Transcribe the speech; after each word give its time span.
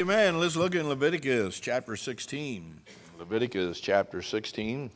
Amen. 0.00 0.40
Let's 0.40 0.56
look 0.56 0.74
in 0.74 0.88
Leviticus 0.88 1.60
chapter 1.60 1.94
16. 1.94 2.80
Leviticus 3.18 3.80
chapter 3.80 4.22
16. 4.22 4.90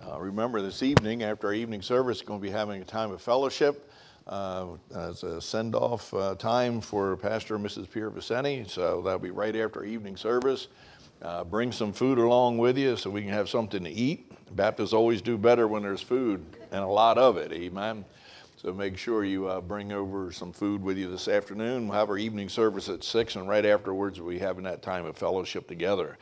Uh, 0.00 0.20
remember, 0.20 0.62
this 0.62 0.84
evening, 0.84 1.24
after 1.24 1.48
our 1.48 1.54
evening 1.54 1.82
service, 1.82 2.22
we're 2.22 2.28
going 2.28 2.38
to 2.38 2.46
be 2.46 2.52
having 2.52 2.80
a 2.82 2.84
time 2.84 3.10
of 3.10 3.20
fellowship 3.20 3.90
uh, 4.28 4.66
as 4.94 5.24
a 5.24 5.40
send 5.40 5.74
off 5.74 6.14
uh, 6.14 6.36
time 6.36 6.80
for 6.80 7.16
Pastor 7.16 7.56
and 7.56 7.66
Mrs. 7.66 7.90
Pierre 7.90 8.12
Viceni. 8.12 8.70
So 8.70 9.02
that'll 9.02 9.18
be 9.18 9.32
right 9.32 9.56
after 9.56 9.82
evening 9.82 10.16
service. 10.16 10.68
Uh, 11.20 11.42
bring 11.42 11.72
some 11.72 11.92
food 11.92 12.18
along 12.18 12.58
with 12.58 12.78
you 12.78 12.96
so 12.96 13.10
we 13.10 13.22
can 13.22 13.32
have 13.32 13.48
something 13.48 13.82
to 13.82 13.90
eat. 13.90 14.30
Baptists 14.54 14.92
always 14.92 15.20
do 15.20 15.36
better 15.36 15.66
when 15.66 15.82
there's 15.82 16.00
food 16.00 16.46
and 16.70 16.84
a 16.84 16.86
lot 16.86 17.18
of 17.18 17.38
it. 17.38 17.50
Amen. 17.52 18.04
So 18.64 18.72
make 18.72 18.96
sure 18.96 19.26
you 19.26 19.46
uh, 19.46 19.60
bring 19.60 19.92
over 19.92 20.32
some 20.32 20.50
food 20.50 20.82
with 20.82 20.96
you 20.96 21.10
this 21.10 21.28
afternoon. 21.28 21.86
We'll 21.86 21.98
have 21.98 22.08
our 22.08 22.16
evening 22.16 22.48
service 22.48 22.88
at 22.88 23.04
6, 23.04 23.36
and 23.36 23.46
right 23.46 23.66
afterwards, 23.66 24.18
we'll 24.18 24.30
be 24.30 24.38
having 24.38 24.64
that 24.64 24.80
time 24.80 25.04
of 25.04 25.18
fellowship 25.18 25.68
together. 25.68 26.16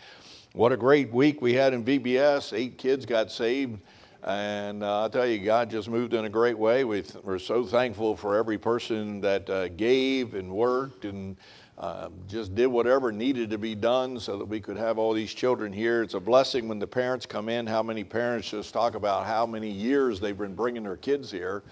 What 0.53 0.73
a 0.73 0.77
great 0.77 1.13
week 1.13 1.41
we 1.41 1.55
had 1.55 1.73
in 1.73 1.85
VBS. 1.85 2.53
Eight 2.53 2.79
kids 2.79 3.07
got 3.07 3.31
saved. 3.31 3.79
And 4.25 4.83
uh, 4.83 5.03
I'll 5.03 5.11
tell 5.11 5.25
you, 5.25 5.39
God 5.39 5.71
just 5.71 5.89
moved 5.89 6.15
in 6.15 6.25
a 6.25 6.29
great 6.29 6.59
way. 6.59 6.83
We 6.83 7.05
we're 7.23 7.39
so 7.39 7.65
thankful 7.65 8.17
for 8.17 8.37
every 8.37 8.59
person 8.59 9.21
that 9.21 9.49
uh, 9.49 9.69
gave 9.69 10.35
and 10.35 10.51
worked 10.51 11.05
and 11.05 11.37
uh, 11.79 12.09
just 12.27 12.57
did 12.57 12.67
whatever 12.67 13.13
needed 13.13 13.51
to 13.51 13.59
be 13.59 13.77
done 13.77 14.19
so 14.19 14.37
that 14.37 14.45
we 14.45 14.61
could 14.61 14.77
have 14.77 14.99
all 14.99 15.13
these 15.13 15.33
children 15.33 15.73
here. 15.73 16.03
It's 16.03 16.15
a 16.15 16.21
blessing 16.21 16.67
when 16.67 16.81
the 16.81 16.89
parents 16.89 17.25
come 17.25 17.49
in. 17.49 17.69
How 17.69 17.85
many 17.85 18.03
parents 18.03 18.51
just 18.51 18.73
talk 18.73 18.97
about 18.97 19.27
how 19.27 19.47
many 19.47 19.71
years 19.71 20.19
they've 20.19 20.37
been 20.37 20.57
bringing 20.57 20.83
their 20.83 20.97
kids 20.97 21.31
here? 21.31 21.63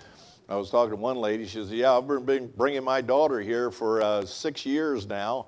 I 0.50 0.56
was 0.56 0.68
talking 0.68 0.90
to 0.90 0.96
one 0.96 1.16
lady. 1.16 1.46
She 1.46 1.64
said, 1.64 1.70
"Yeah, 1.70 1.96
I've 1.96 2.26
been 2.26 2.48
bringing 2.48 2.82
my 2.82 3.00
daughter 3.00 3.40
here 3.40 3.70
for 3.70 4.02
uh, 4.02 4.26
six 4.26 4.66
years 4.66 5.06
now." 5.06 5.46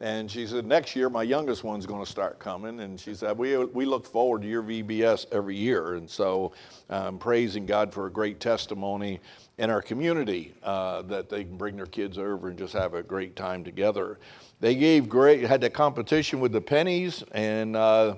And 0.00 0.28
she 0.28 0.46
said, 0.46 0.66
next 0.66 0.96
year, 0.96 1.08
my 1.08 1.22
youngest 1.22 1.62
one's 1.62 1.86
going 1.86 2.04
to 2.04 2.10
start 2.10 2.40
coming. 2.40 2.80
And 2.80 2.98
she 2.98 3.14
said, 3.14 3.38
we, 3.38 3.56
we 3.56 3.84
look 3.84 4.04
forward 4.04 4.42
to 4.42 4.48
your 4.48 4.62
VBS 4.62 5.26
every 5.30 5.56
year. 5.56 5.94
And 5.94 6.10
so 6.10 6.52
I'm 6.90 7.06
um, 7.06 7.18
praising 7.18 7.64
God 7.64 7.94
for 7.94 8.06
a 8.06 8.10
great 8.10 8.40
testimony 8.40 9.20
in 9.58 9.70
our 9.70 9.80
community 9.80 10.52
uh, 10.64 11.02
that 11.02 11.28
they 11.28 11.44
can 11.44 11.56
bring 11.56 11.76
their 11.76 11.86
kids 11.86 12.18
over 12.18 12.48
and 12.48 12.58
just 12.58 12.72
have 12.72 12.94
a 12.94 13.04
great 13.04 13.36
time 13.36 13.62
together. 13.62 14.18
They 14.58 14.74
gave 14.74 15.08
great, 15.08 15.42
had 15.44 15.60
the 15.60 15.70
competition 15.70 16.40
with 16.40 16.50
the 16.50 16.60
pennies, 16.60 17.22
and 17.30 17.76
uh, 17.76 18.16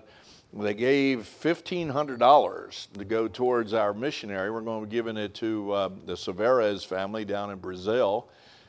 they 0.52 0.74
gave 0.74 1.28
$1,500 1.42 2.92
to 2.98 3.04
go 3.04 3.28
towards 3.28 3.74
our 3.74 3.92
missionary. 3.92 4.50
We're 4.50 4.60
going 4.62 4.80
to 4.80 4.86
be 4.86 4.90
giving 4.90 5.16
it 5.16 5.34
to 5.34 5.72
uh, 5.72 5.90
the 6.06 6.16
Severes 6.16 6.84
family 6.84 7.24
down 7.24 7.50
in 7.50 7.58
Brazil. 7.58 8.28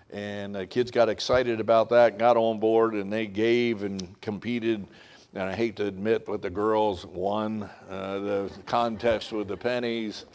And 0.10 0.56
the 0.56 0.66
kids 0.66 0.92
got 0.92 1.10
excited 1.10 1.60
about 1.60 1.90
that, 1.90 2.18
got 2.18 2.38
on 2.38 2.60
board, 2.60 2.94
and 2.94 3.12
they 3.12 3.28
gave 3.28 3.84
and 3.84 4.20
competed. 4.22 4.86
And 5.34 5.44
I 5.44 5.54
hate 5.54 5.76
to 5.78 5.86
admit, 5.86 6.26
but 6.26 6.42
the 6.42 6.50
girls 6.50 7.06
won 7.06 7.70
uh, 7.90 8.20
the 8.20 8.52
contest 8.66 9.32
with 9.32 9.48
the 9.48 9.58
pennies. 9.58 10.26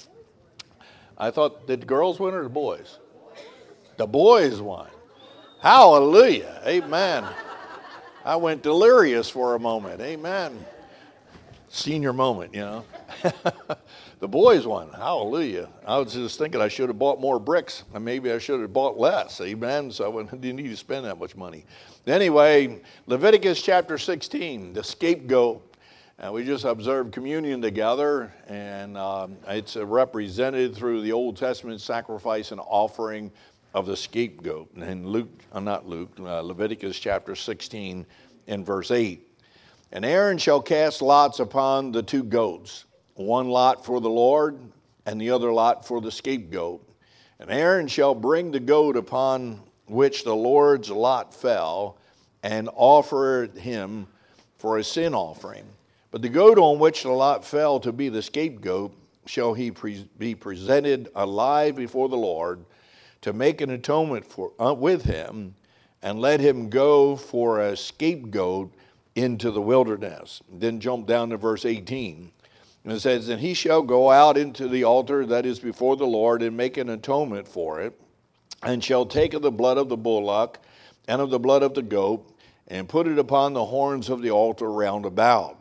I 1.19 1.31
thought, 1.31 1.67
did 1.67 1.83
the 1.83 1.87
girls 1.87 2.21
win 2.21 2.35
or 2.35 2.43
the 2.45 2.49
boys? 2.49 2.99
The 3.97 4.07
boys 4.07 4.61
won. 4.61 4.89
Hallelujah. 5.61 6.63
Amen. 6.67 7.27
I 8.25 8.37
went 8.37 8.63
delirious 8.63 9.29
for 9.29 9.55
a 9.55 9.59
moment. 9.59 10.01
Amen 10.01 10.65
senior 11.73 12.13
moment, 12.13 12.55
you 12.55 12.61
know. 12.61 12.85
the 14.21 14.29
boys 14.29 14.67
won. 14.67 14.91
Hallelujah. 14.91 15.69
I 15.87 15.99
was 15.99 16.13
just 16.13 16.39
thinking 16.39 16.61
I 16.61 16.69
should 16.69 16.89
have 16.89 16.99
bought 16.99 17.21
more 17.21 17.39
bricks, 17.39 17.85
and 17.95 18.05
maybe 18.05 18.31
I 18.31 18.39
should 18.39 18.61
have 18.61 18.73
bought 18.73 18.99
less. 18.99 19.41
Amen. 19.41 19.91
So 19.91 20.21
I 20.21 20.23
didn't 20.37 20.57
need 20.57 20.69
to 20.69 20.77
spend 20.77 21.07
that 21.07 21.19
much 21.19 21.35
money. 21.35 21.65
Anyway, 22.07 22.83
Leviticus 23.07 23.63
chapter 23.63 23.97
16, 23.97 24.75
the 24.75 24.85
scapegoat. 24.85 25.69
And 26.19 26.33
we 26.33 26.45
just 26.45 26.65
observed 26.65 27.13
communion 27.13 27.61
together, 27.63 28.33
and 28.47 28.97
um, 28.97 29.37
it's 29.49 29.77
represented 29.77 30.77
through 30.77 31.01
the 31.01 31.11
Old 31.11 31.37
Testament 31.37 31.81
sacrifice 31.81 32.53
and 32.53 32.61
offering 32.61 33.33
of 33.75 33.87
the 33.87 33.97
scapegoat. 33.97 34.73
And 34.77 35.07
Luke, 35.07 35.31
uh, 35.53 35.59
not 35.59 35.89
Luke, 35.89 36.11
uh, 36.21 36.43
Leviticus 36.43 36.99
chapter 36.99 37.35
16 37.35 38.07
and 38.47 38.67
verse 38.67 38.91
8. 38.91 39.32
And 39.93 40.07
Aaron 40.07 40.39
shall 40.39 40.63
cast 40.63 41.03
lots 41.03 41.39
upon 41.39 41.93
the 41.93 42.03
two 42.03 42.25
goats, 42.25 42.87
one 43.15 43.51
lot 43.51 43.85
for 43.85 44.01
the 44.01 44.09
Lord, 44.09 44.59
and 45.05 45.21
the 45.21 45.31
other 45.31 45.53
lot 45.53 45.87
for 45.87 46.01
the 46.01 46.11
scapegoat. 46.11 46.83
And 47.39 47.51
Aaron 47.51 47.89
shall 47.89 48.15
bring 48.15 48.51
the 48.51 48.61
goat 48.61 48.97
upon 48.97 49.61
which 49.87 50.25
the 50.25 50.35
Lord's 50.35 50.91
lot 50.91 51.35
fell, 51.35 51.99
and 52.43 52.71
offer 52.75 53.45
it 53.45 53.59
him 53.59 54.07
for 54.57 54.79
a 54.79 54.85
sin 54.85 55.15
offering. 55.15 55.65
But 56.11 56.23
the 56.23 56.29
goat 56.31 56.59
on 56.59 56.79
which 56.79 57.03
the 57.03 57.11
lot 57.11 57.45
fell 57.45 57.79
to 57.81 57.93
be 57.93 58.09
the 58.09 58.23
scapegoat 58.23 58.95
shall 59.27 59.53
he 59.53 59.71
pre- 59.71 60.09
be 60.19 60.35
presented 60.35 61.11
alive 61.15 61.77
before 61.77 62.09
the 62.09 62.17
Lord 62.17 62.65
to 63.21 63.35
make 63.35 63.61
an 63.61 63.71
atonement 63.71 64.25
for, 64.25 64.53
uh, 64.59 64.73
with 64.73 65.05
him, 65.05 65.55
and 66.01 66.19
let 66.19 66.41
him 66.41 66.71
go 66.71 67.15
for 67.15 67.61
a 67.61 67.77
scapegoat 67.77 68.73
into 69.15 69.51
the 69.51 69.63
wilderness. 69.63 70.43
Then 70.51 70.81
jump 70.81 71.07
down 71.07 71.31
to 71.31 71.37
verse 71.37 71.65
18. 71.65 72.33
And 72.85 72.93
it 72.93 73.01
says, 73.01 73.29
And 73.29 73.41
he 73.41 73.55
shall 73.55 73.83
go 73.83 74.11
out 74.11 74.37
into 74.37 74.69
the 74.69 74.85
altar 74.85 75.25
that 75.27 75.47
is 75.47 75.61
before 75.61 75.97
the 75.97 76.07
Lord 76.07 76.43
and 76.43 76.57
make 76.57 76.77
an 76.77 76.89
atonement 76.89 77.47
for 77.47 77.81
it, 77.81 77.99
and 78.63 78.83
shall 78.83 79.07
take 79.07 79.35
of 79.35 79.43
the 79.43 79.51
blood 79.51 79.79
of 79.79 79.89
the 79.89 79.97
bullock 79.97 80.59
and 81.09 81.21
of 81.21 81.31
the 81.31 81.39
blood 81.39 81.63
of 81.63 81.75
the 81.75 81.83
goat, 81.83 82.29
and 82.69 82.89
put 82.89 83.07
it 83.07 83.19
upon 83.19 83.53
the 83.53 83.67
horns 83.67 84.09
of 84.09 84.23
the 84.23 84.31
altar 84.31 84.71
round 84.71 85.05
about. 85.05 85.59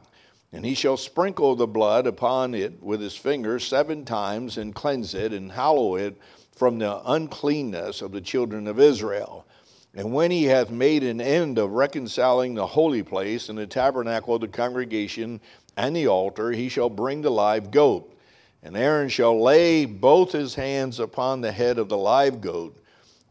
And 0.54 0.66
he 0.66 0.76
shall 0.76 0.98
sprinkle 0.98 1.56
the 1.56 1.68
blood 1.68 2.06
upon 2.06 2.54
it 2.54 2.82
with 2.82 3.02
his 3.02 3.16
fingers 3.16 3.66
seven 3.66 4.06
times, 4.06 4.58
and 4.58 4.76
cleanse 4.76 5.14
it, 5.14 5.34
and 5.34 5.52
hallow 5.52 5.96
it 5.96 6.18
from 6.56 6.78
the 6.78 7.02
uncleanness 7.10 8.02
of 8.02 8.12
the 8.12 8.22
children 8.22 8.68
of 8.68 8.80
Israel. 8.80 9.46
And 9.94 10.14
when 10.14 10.32
he 10.32 10.46
hath 10.46 10.70
made 10.70 11.04
an 11.04 11.20
end 11.20 11.58
of 11.58 11.74
reconciling 11.74 12.56
the 12.56 12.66
holy 12.66 13.04
place 13.04 13.50
and 13.50 13.58
the 13.58 13.68
tabernacle 13.68 14.36
of 14.36 14.42
the 14.42 14.48
congregation 14.48 15.42
and 15.76 15.94
the 15.94 16.08
altar, 16.08 16.52
he 16.52 16.70
shall 16.70 16.90
bring 16.90 17.22
the 17.22 17.30
live 17.30 17.72
goat. 17.72 18.18
And 18.64 18.78
Aaron 18.78 19.10
shall 19.10 19.42
lay 19.42 19.86
both 19.86 20.32
his 20.32 20.56
hands 20.56 21.00
upon 21.00 21.42
the 21.42 21.52
head 21.52 21.78
of 21.78 21.90
the 21.90 21.98
live 21.98 22.40
goat, 22.40 22.78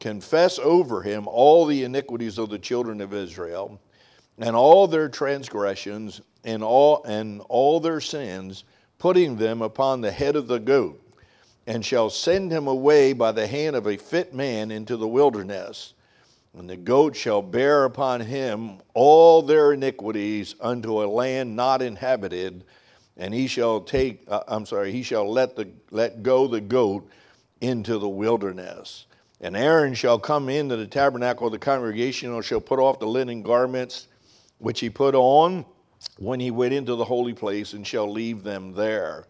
confess 0.00 0.59
over 0.59 1.03
him 1.03 1.26
all 1.28 1.65
the 1.65 1.84
iniquities 1.84 2.37
of 2.37 2.50
the 2.50 2.59
children 2.59 3.00
of 3.00 3.15
Israel, 3.15 3.81
and 4.38 4.54
all 4.54 4.87
their 4.87 5.09
transgressions 5.09 6.20
and 6.44 6.62
all 6.62 7.03
and 7.04 7.41
all 7.49 7.81
their 7.81 8.00
sins, 8.00 8.65
putting 8.99 9.37
them 9.37 9.62
upon 9.62 10.00
the 10.00 10.10
head 10.10 10.37
of 10.37 10.47
the 10.47 10.59
goat, 10.59 11.00
and 11.66 11.84
shall 11.84 12.10
send 12.10 12.50
him 12.50 12.66
away 12.66 13.15
by 13.15 13.32
the 13.32 13.47
hand 13.47 13.76
of 13.76 13.87
a 13.87 13.97
fit 13.97 14.34
man 14.34 14.70
into 14.70 14.97
the 14.97 15.09
wilderness 15.09 15.94
and 16.56 16.69
the 16.69 16.77
goat 16.77 17.15
shall 17.15 17.43
bear 17.43 17.84
upon 17.84 18.21
him 18.21 18.78
all 18.94 19.43
their 19.43 19.72
iniquities 19.72 20.56
unto 20.61 21.03
a 21.03 21.06
land 21.06 21.55
not 21.55 21.81
inhabited, 21.81 22.65
and 23.16 23.33
he 23.33 23.47
shall 23.47 23.81
take, 23.81 24.25
uh, 24.28 24.43
I'm 24.49 24.66
sorry, 24.66 24.93
he 24.93 25.03
shall 25.03 25.31
let, 25.31 25.55
the, 25.55 25.69
let 25.91 26.22
go 26.22 26.47
the 26.47 26.61
goat 26.61 27.09
into 27.61 27.99
the 27.99 28.09
wilderness. 28.09 29.06
And 29.41 29.56
Aaron 29.56 29.94
shall 29.94 30.19
come 30.19 30.49
into 30.49 30.77
the 30.77 30.87
tabernacle 30.87 31.47
of 31.47 31.53
the 31.53 31.59
congregation 31.59 32.34
and 32.34 32.44
shall 32.44 32.61
put 32.61 32.78
off 32.78 32.99
the 32.99 33.06
linen 33.06 33.43
garments 33.43 34.09
which 34.59 34.81
he 34.81 34.91
put 34.91 35.15
on 35.15 35.65
when 36.19 36.41
he 36.41 36.50
went 36.50 36.75
into 36.75 36.94
the 36.94 37.05
holy 37.05 37.32
place 37.32 37.72
and 37.72 37.87
shall 37.87 38.11
leave 38.11 38.43
them 38.43 38.72
there. 38.72 39.27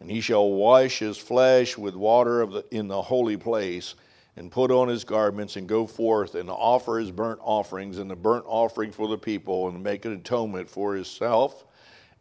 And 0.00 0.10
he 0.10 0.20
shall 0.20 0.50
wash 0.50 0.98
his 0.98 1.16
flesh 1.16 1.78
with 1.78 1.94
water 1.94 2.44
the, 2.44 2.64
in 2.70 2.88
the 2.88 3.00
holy 3.00 3.38
place 3.38 3.94
and 4.36 4.50
put 4.50 4.70
on 4.70 4.88
his 4.88 5.04
garments 5.04 5.56
and 5.56 5.66
go 5.66 5.86
forth 5.86 6.34
and 6.34 6.50
offer 6.50 6.98
his 6.98 7.10
burnt 7.10 7.40
offerings 7.42 7.98
and 7.98 8.10
the 8.10 8.16
burnt 8.16 8.44
offering 8.46 8.92
for 8.92 9.08
the 9.08 9.18
people 9.18 9.68
and 9.68 9.82
make 9.82 10.04
an 10.04 10.12
atonement 10.12 10.68
for 10.68 10.94
himself 10.94 11.64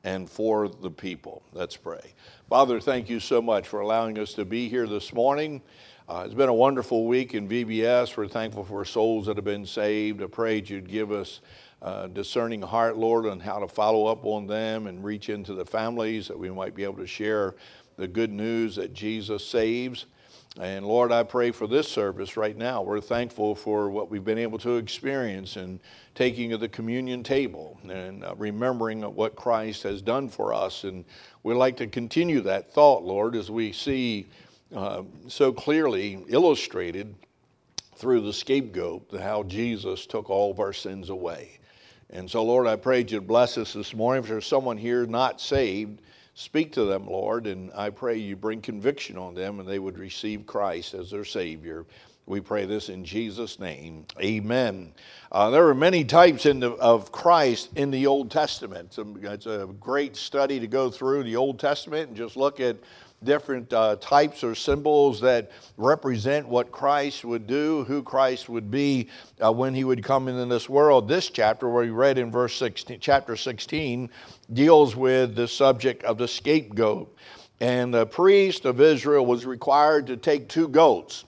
and 0.04 0.30
for 0.30 0.70
the 0.70 0.90
people. 0.90 1.44
Let's 1.52 1.76
pray. 1.76 2.14
Father, 2.50 2.80
thank 2.80 3.10
you 3.10 3.20
so 3.20 3.42
much 3.42 3.68
for 3.68 3.82
allowing 3.82 4.18
us 4.20 4.34
to 4.34 4.46
be 4.46 4.70
here 4.70 4.88
this 4.88 5.14
morning. 5.14 5.62
Uh, 6.08 6.22
it's 6.24 6.36
been 6.36 6.50
a 6.50 6.54
wonderful 6.54 7.08
week 7.08 7.34
in 7.34 7.50
VBS. 7.50 8.16
We're 8.16 8.28
thankful 8.28 8.64
for 8.64 8.86
souls 8.86 9.26
that 9.26 9.38
have 9.38 9.46
been 9.46 9.66
saved. 9.66 10.22
I 10.22 10.28
pray 10.28 10.62
you'd 10.64 10.88
give 10.88 11.12
us 11.12 11.42
a 11.82 12.08
discerning 12.08 12.62
heart, 12.62 12.96
Lord, 12.96 13.26
on 13.26 13.40
how 13.40 13.58
to 13.58 13.68
follow 13.68 14.06
up 14.06 14.24
on 14.26 14.46
them 14.46 14.86
and 14.86 15.04
reach 15.04 15.30
into 15.30 15.56
the 15.56 15.66
families 15.66 16.28
that 16.28 16.38
we 16.38 16.52
might 16.52 16.76
be 16.76 16.84
able 16.84 16.98
to 16.98 17.08
share 17.08 17.56
the 17.98 18.08
good 18.08 18.32
news 18.32 18.76
that 18.76 18.94
Jesus 18.94 19.44
saves. 19.44 20.06
And 20.60 20.86
Lord, 20.86 21.12
I 21.12 21.24
pray 21.24 21.52
for 21.52 21.68
this 21.68 21.86
service 21.86 22.38
right 22.38 22.56
now. 22.56 22.82
We're 22.82 23.02
thankful 23.02 23.56
for 23.56 23.90
what 23.90 24.10
we've 24.10 24.24
been 24.24 24.38
able 24.38 24.58
to 24.60 24.78
experience 24.78 25.58
in 25.58 25.82
taking 26.14 26.54
of 26.54 26.62
the 26.62 26.70
communion 26.70 27.24
table 27.24 27.78
and 27.90 28.24
uh, 28.24 28.36
remembering 28.38 29.02
what 29.02 29.36
Christ 29.36 29.84
has 29.84 30.02
done 30.02 30.30
for 30.30 30.54
us. 30.54 30.86
And 30.86 31.04
we'd 31.44 31.56
like 31.56 31.76
to 31.78 31.88
continue 31.88 32.40
that 32.42 32.72
thought, 32.72 33.04
Lord, 33.04 33.36
as 33.36 33.52
we 33.52 33.74
see 33.74 34.28
uh, 34.74 35.04
so 35.28 35.52
clearly 35.52 36.24
illustrated 36.30 37.14
through 37.98 38.22
the 38.22 38.34
scapegoat, 38.34 39.08
how 39.20 39.44
Jesus 39.44 40.06
took 40.06 40.30
all 40.30 40.52
of 40.52 40.62
our 40.62 40.74
sins 40.74 41.10
away. 41.10 41.60
And 42.12 42.32
so, 42.32 42.44
Lord, 42.44 42.66
I 42.66 42.78
pray 42.78 43.04
you'd 43.06 43.28
bless 43.28 43.58
us 43.58 43.74
this 43.74 43.94
morning. 43.94 44.24
If 44.24 44.30
there's 44.30 44.48
someone 44.48 44.78
here 44.78 45.06
not 45.06 45.42
saved, 45.42 46.02
speak 46.36 46.74
to 46.74 46.84
them, 46.84 47.08
Lord, 47.08 47.48
and 47.48 47.72
I 47.74 47.90
pray 47.90 48.18
you 48.18 48.36
bring 48.36 48.62
conviction 48.62 49.18
on 49.18 49.34
them 49.34 49.60
and 49.60 49.68
they 49.68 49.80
would 49.80 49.98
receive 49.98 50.46
Christ 50.46 50.94
as 50.94 51.10
their 51.10 51.26
Savior. 51.26 51.86
We 52.28 52.42
pray 52.42 52.66
this 52.66 52.90
in 52.90 53.06
Jesus' 53.06 53.60
name. 53.60 54.06
Amen. 54.20 54.94
Uh, 55.32 55.50
there 55.52 55.68
are 55.68 55.76
many 55.76 56.04
types 56.04 56.44
the, 56.44 56.72
of 56.74 57.12
Christ 57.12 57.70
in 57.76 57.92
the 57.92 58.08
Old 58.08 58.32
Testament. 58.32 58.98
It's 58.98 59.46
a 59.46 59.70
great 59.80 60.16
study 60.16 60.60
to 60.60 60.68
go 60.68 60.90
through 60.90 61.24
the 61.24 61.36
Old 61.36 61.60
Testament 61.60 62.10
and 62.10 62.18
just 62.18 62.36
look 62.36 62.60
at 62.60 62.78
different 63.24 63.72
uh, 63.74 63.96
types 63.98 64.44
or 64.44 64.56
symbols 64.56 65.20
that 65.22 65.52
represent 65.78 66.48
what 66.48 66.72
Christ 66.72 67.26
would 67.26 67.48
do, 67.48 67.84
who 67.86 68.04
Christ 68.04 68.50
would 68.50 68.70
be 68.70 69.10
uh, 69.44 69.52
when 69.52 69.74
he 69.74 69.84
would 69.84 70.04
come 70.04 70.28
into 70.28 70.46
this 70.46 70.70
world. 70.70 71.08
This 71.08 71.30
chapter, 71.30 71.70
where 71.70 71.84
we 71.84 71.90
read 71.90 72.18
in 72.18 72.32
verse 72.32 72.56
16, 72.56 73.00
chapter 73.00 73.36
16, 73.36 74.10
deals 74.54 74.96
with 74.96 75.36
the 75.36 75.48
subject 75.48 76.04
of 76.04 76.18
the 76.18 76.28
scapegoat. 76.28 77.16
And 77.60 77.94
the 77.94 78.06
priest 78.06 78.66
of 78.66 78.82
Israel 78.82 79.26
was 79.26 79.46
required 79.46 80.08
to 80.08 80.18
take 80.18 80.50
two 80.50 80.68
goats. 80.68 81.26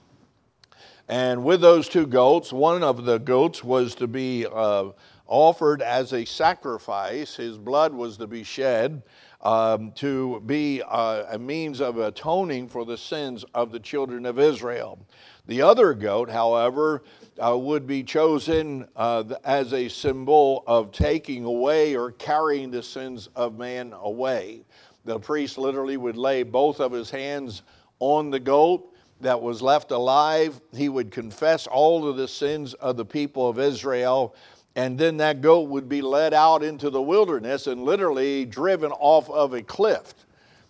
And 1.10 1.46
with 1.46 1.62
those 1.62 1.88
two 1.88 2.06
goats, 2.06 2.52
one 2.52 2.84
of 2.84 3.06
the 3.06 3.18
goats 3.18 3.64
was 3.64 3.96
to 3.96 4.08
be 4.08 4.46
uh, 4.46 4.90
offered 5.26 5.82
as 5.82 6.12
a 6.12 6.26
sacrifice. 6.26 7.36
His 7.36 7.58
blood 7.58 7.94
was 7.94 8.18
to 8.18 8.28
be 8.28 8.44
shed 8.44 9.02
um, 9.48 9.94
to 9.94 10.42
be 10.46 10.82
a 10.82 11.38
means 11.40 11.80
of 11.80 11.98
atoning 12.00 12.68
for 12.68 12.84
the 12.84 12.98
sins 12.98 13.46
of 13.54 13.72
the 13.72 13.80
children 13.80 14.26
of 14.26 14.40
Israel. 14.40 15.00
The 15.46 15.62
other 15.62 15.94
goat, 15.94 16.30
however, 16.30 17.04
uh, 17.40 17.58
would 17.58 17.88
be 17.88 18.04
chosen 18.04 18.90
uh, 18.98 19.24
as 19.46 19.72
a 19.72 19.88
symbol 19.88 20.66
of 20.68 20.92
taking 20.92 21.46
away 21.46 21.96
or 21.96 22.12
carrying 22.12 22.72
the 22.72 22.84
sins 22.84 23.30
of 23.38 23.58
man 23.58 23.94
away. 23.94 24.66
The 25.06 25.18
priest 25.18 25.58
literally 25.58 25.96
would 25.96 26.18
lay 26.18 26.44
both 26.44 26.82
of 26.82 26.92
his 26.92 27.10
hands 27.10 27.62
on 28.00 28.30
the 28.30 28.42
goat 28.42 28.94
that 29.22 29.42
was 29.42 29.62
left 29.62 29.92
alive. 29.92 30.60
He 30.76 30.90
would 30.90 31.10
confess 31.10 31.68
all 31.68 32.06
of 32.06 32.18
the 32.18 32.28
sins 32.28 32.74
of 32.74 32.98
the 32.98 33.06
people 33.06 33.48
of 33.48 33.60
Israel 33.60 34.36
and 34.78 34.96
then 34.96 35.18
that 35.18 35.42
goat 35.42 35.70
would 35.70 35.90
be 35.90 36.04
led 36.04 36.36
out 36.36 36.62
into 36.62 36.92
the 36.92 37.02
wilderness 37.02 37.66
and 37.66 37.84
literally 37.84 38.46
driven 38.46 38.92
off 38.92 39.28
of 39.32 39.56
a 39.56 39.64
cliff 39.64 40.14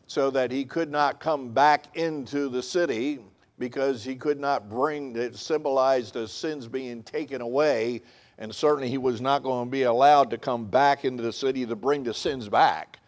so 0.08 0.32
that 0.32 0.50
he 0.50 0.64
could 0.64 0.90
not 0.90 1.20
come 1.20 1.50
back 1.50 1.98
into 1.98 2.48
the 2.48 2.64
city 2.64 3.20
because 3.60 4.06
he 4.06 4.16
could 4.16 4.40
not 4.40 4.70
bring 4.70 5.14
it 5.18 5.36
symbolized 5.36 6.14
the 6.14 6.26
sins 6.26 6.70
being 6.70 7.04
taken 7.04 7.42
away. 7.42 8.02
And 8.38 8.56
certainly 8.56 8.88
he 8.88 8.98
was 8.98 9.20
not 9.20 9.44
going 9.44 9.66
to 9.66 9.70
be 9.70 9.84
allowed 9.84 10.30
to 10.30 10.38
come 10.38 10.68
back 10.68 11.04
into 11.04 11.22
the 11.22 11.34
city 11.34 11.66
to 11.66 11.76
bring 11.76 12.04
the 12.04 12.14
sins 12.14 12.48
back. 12.48 13.00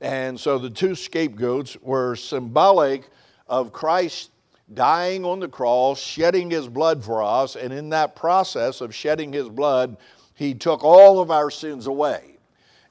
And 0.00 0.38
so 0.38 0.58
the 0.58 0.70
two 0.70 0.96
scapegoats 0.96 1.76
were 1.82 2.16
symbolic 2.16 3.08
of 3.46 3.72
christ 3.72 4.32
dying 4.74 5.24
on 5.24 5.38
the 5.38 5.48
cross 5.48 6.00
shedding 6.00 6.50
his 6.50 6.68
blood 6.68 7.02
for 7.02 7.22
us 7.22 7.54
and 7.54 7.72
in 7.72 7.88
that 7.90 8.16
process 8.16 8.80
of 8.80 8.94
shedding 8.94 9.32
his 9.32 9.48
blood 9.48 9.96
he 10.38 10.54
took 10.54 10.84
all 10.84 11.18
of 11.18 11.32
our 11.32 11.50
sins 11.50 11.88
away. 11.88 12.36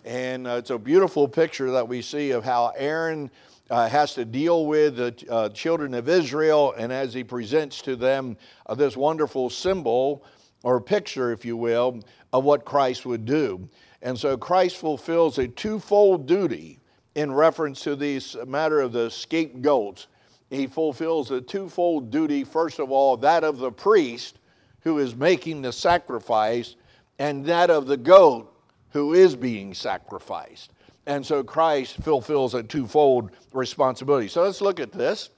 And 0.04 0.46
uh, 0.46 0.56
it's 0.56 0.70
a 0.70 0.78
beautiful 0.78 1.30
picture 1.30 1.72
that 1.72 1.88
we 1.88 2.02
see 2.02 2.32
of 2.32 2.44
how 2.44 2.74
Aaron 2.76 3.32
uh, 3.70 3.88
has 3.88 4.14
to 4.16 4.26
deal 4.26 4.66
with 4.66 4.98
the 4.98 5.16
uh, 5.30 5.48
children 5.50 5.94
of 5.94 6.10
Israel, 6.10 6.74
and 6.78 6.92
as 6.92 7.14
he 7.14 7.24
presents 7.24 7.82
to 7.84 7.96
them 7.96 8.36
uh, 8.66 8.76
this 8.76 8.98
wonderful 8.98 9.50
symbol 9.50 10.26
or 10.64 10.82
picture, 10.82 11.32
if 11.32 11.46
you 11.46 11.56
will, 11.56 12.02
of 12.34 12.44
what 12.44 12.66
Christ 12.66 13.06
would 13.06 13.24
do. 13.24 13.70
And 14.02 14.20
so 14.20 14.36
Christ 14.36 14.76
fulfills 14.76 15.38
a 15.38 15.48
twofold 15.48 16.28
duty 16.28 16.82
in 17.16 17.34
reference 17.34 17.80
to 17.84 17.96
this 17.96 18.36
matter 18.46 18.82
of 18.82 18.92
the 18.92 19.10
scapegoats. 19.10 20.08
He 20.50 20.68
fulfills 20.68 21.32
a 21.32 21.40
twofold 21.40 22.12
duty, 22.12 22.44
first 22.44 22.80
of 22.80 22.92
all, 22.92 23.16
that 23.18 23.46
of 23.46 23.58
the 23.58 23.72
priest 23.72 24.40
who 24.82 25.00
is 25.00 25.16
making 25.16 25.62
the 25.62 25.72
sacrifice 25.72 26.76
and 27.20 27.46
that 27.46 27.70
of 27.70 27.88
the 27.88 27.98
goat 27.98 28.54
who 28.92 29.14
is 29.14 29.36
being 29.36 29.74
sacrificed. 29.74 30.72
And 31.06 31.26
so 31.26 31.44
Christ 31.44 31.98
fulfills 32.04 32.54
a 32.54 32.64
twofold 32.64 33.32
responsibility. 33.54 34.28
So 34.28 34.44
let's 34.44 34.62
look 34.62 34.80
at 34.80 34.92
this 34.92 35.30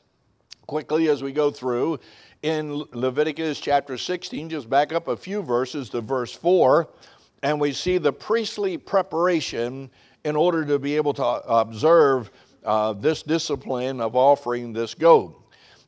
quickly 0.65 1.09
as 1.09 1.23
we 1.23 1.31
go 1.31 1.51
through. 1.51 1.99
In 2.41 2.83
Leviticus 2.93 3.59
chapter 3.59 3.97
16, 3.97 4.49
just 4.49 4.69
back 4.69 4.93
up 4.93 5.07
a 5.07 5.17
few 5.17 5.41
verses 5.41 5.89
to 5.89 6.01
verse 6.01 6.33
4, 6.33 6.87
and 7.43 7.59
we 7.59 7.73
see 7.73 7.97
the 7.97 8.13
priestly 8.13 8.77
preparation 8.77 9.89
in 10.23 10.35
order 10.35 10.65
to 10.65 10.79
be 10.79 10.95
able 10.95 11.13
to 11.13 11.23
observe 11.23 12.31
uh, 12.63 12.93
this 12.93 13.23
discipline 13.23 14.01
of 14.01 14.15
offering 14.15 14.73
this 14.73 14.93
goat. 14.93 15.35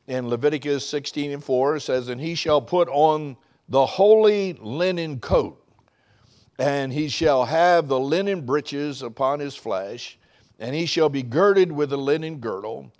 In 0.08 0.28
Leviticus 0.28 0.86
16 0.88 1.32
and 1.32 1.44
4, 1.44 1.76
it 1.76 1.80
says, 1.80 2.08
And 2.08 2.20
he 2.20 2.34
shall 2.34 2.60
put 2.60 2.88
on 2.88 3.36
the 3.68 3.86
holy 3.86 4.54
linen 4.54 5.20
coat 5.20 5.61
and 6.58 6.92
he 6.92 7.08
shall 7.08 7.44
have 7.44 7.88
the 7.88 8.00
linen 8.00 8.42
breeches 8.42 9.02
upon 9.02 9.40
his 9.40 9.56
flesh, 9.56 10.18
and 10.58 10.74
he 10.74 10.86
shall 10.86 11.08
be 11.08 11.22
girded 11.22 11.72
with 11.72 11.90
the 11.90 11.98
linen 11.98 12.38
girdle, 12.38 12.92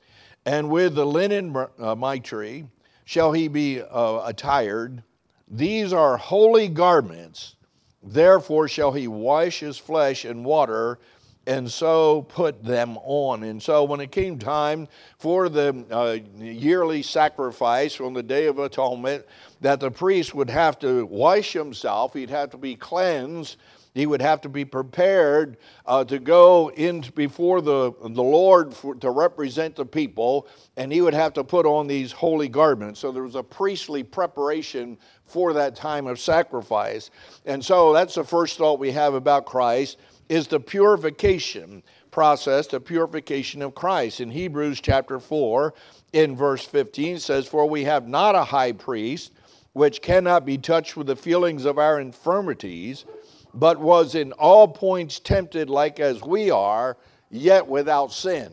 and 0.45 0.71
with 0.71 0.95
the 0.95 1.07
linen 1.07 1.55
uh, 1.79 1.95
mitre 1.95 2.65
shall 3.05 3.33
he 3.33 3.49
be 3.49 3.81
uh, 3.81 4.23
attired. 4.25 5.03
These 5.49 5.93
are 5.93 6.17
holy 6.17 6.69
garments. 6.69 7.57
Therefore 8.03 8.67
shall 8.67 8.93
he 8.93 9.07
wash 9.07 9.61
his 9.61 9.79
flesh 9.79 10.25
in 10.25 10.43
water, 10.43 10.99
and 11.47 11.71
so 11.71 12.23
put 12.23 12.63
them 12.63 12.97
on. 12.99 13.43
And 13.43 13.63
so, 13.63 13.85
when 13.85 14.01
it 14.01 14.13
came 14.13 14.39
time 14.39 14.89
for 15.19 15.49
the 15.49 15.85
uh, 15.91 16.19
yearly 16.39 17.03
sacrifice 17.03 18.01
on 18.01 18.13
the 18.13 18.23
Day 18.23 18.47
of 18.47 18.59
Atonement, 18.59 19.25
that 19.61 19.81
the 19.81 19.91
priest 19.91 20.35
would 20.35 20.51
have 20.51 20.79
to 20.81 21.07
wash 21.07 21.53
himself, 21.53 22.15
he'd 22.15 22.31
have 22.31 22.51
to 22.51 22.59
be 22.59 22.77
cleansed, 22.77 23.57
he 23.95 24.07
would 24.07 24.23
have 24.23 24.41
to 24.43 24.49
be 24.49 24.65
prepared 24.65 25.59
uh, 25.85 26.03
to 26.05 26.19
go 26.19 26.71
in 26.71 27.05
before 27.15 27.61
the, 27.61 27.93
the 28.01 28.23
Lord 28.23 28.73
for, 28.73 28.95
to 28.95 29.11
represent 29.11 29.77
the 29.77 29.85
people, 29.85 30.49
and 30.77 30.91
he 30.91 31.03
would 31.03 31.13
have 31.13 31.35
to 31.35 31.45
put 31.45 31.67
on 31.67 31.87
these 31.87 32.11
holy 32.11 32.49
garments. 32.49 33.01
So 33.01 33.13
there 33.13 33.23
was 33.23 33.35
a 33.35 33.43
priestly 33.43 34.03
preparation 34.03 34.97
for 35.27 35.53
that 35.53 35.77
time 35.77 36.07
of 36.07 36.19
sacrifice. 36.19 37.11
And 37.45 37.63
so 37.63 37.93
that's 37.93 38.15
the 38.15 38.25
first 38.25 38.57
thought 38.57 38.79
we 38.79 38.93
have 38.93 39.15
about 39.15 39.45
Christ 39.45 39.99
is 40.33 40.47
the 40.47 40.59
purification 40.59 41.83
process, 42.11 42.67
the 42.67 42.81
purification 42.81 43.61
of 43.61 43.75
Christ. 43.75 44.19
In 44.19 44.31
Hebrews 44.31 44.81
chapter 44.81 45.21
4, 45.21 45.75
in 46.15 46.35
verse 46.35 46.65
15 46.65 47.19
says, 47.19 47.47
For 47.47 47.69
we 47.69 47.85
have 47.85 48.09
not 48.09 48.35
a 48.35 48.43
high 48.43 48.73
priest 48.73 49.33
which 49.75 50.01
cannot 50.01 50.47
be 50.47 50.57
touched 50.57 50.97
with 50.97 51.09
the 51.09 51.17
feelings 51.17 51.67
of 51.67 51.77
our 51.77 52.01
infirmities, 52.01 53.05
but 53.53 53.79
was 53.79 54.15
in 54.15 54.33
all 54.33 54.67
points 54.67 55.21
tempted 55.21 55.69
like 55.69 56.01
as 56.01 56.23
we 56.23 56.51
are, 56.51 56.97
yet 57.31 57.67
without 57.67 58.11
sin. 58.11 58.51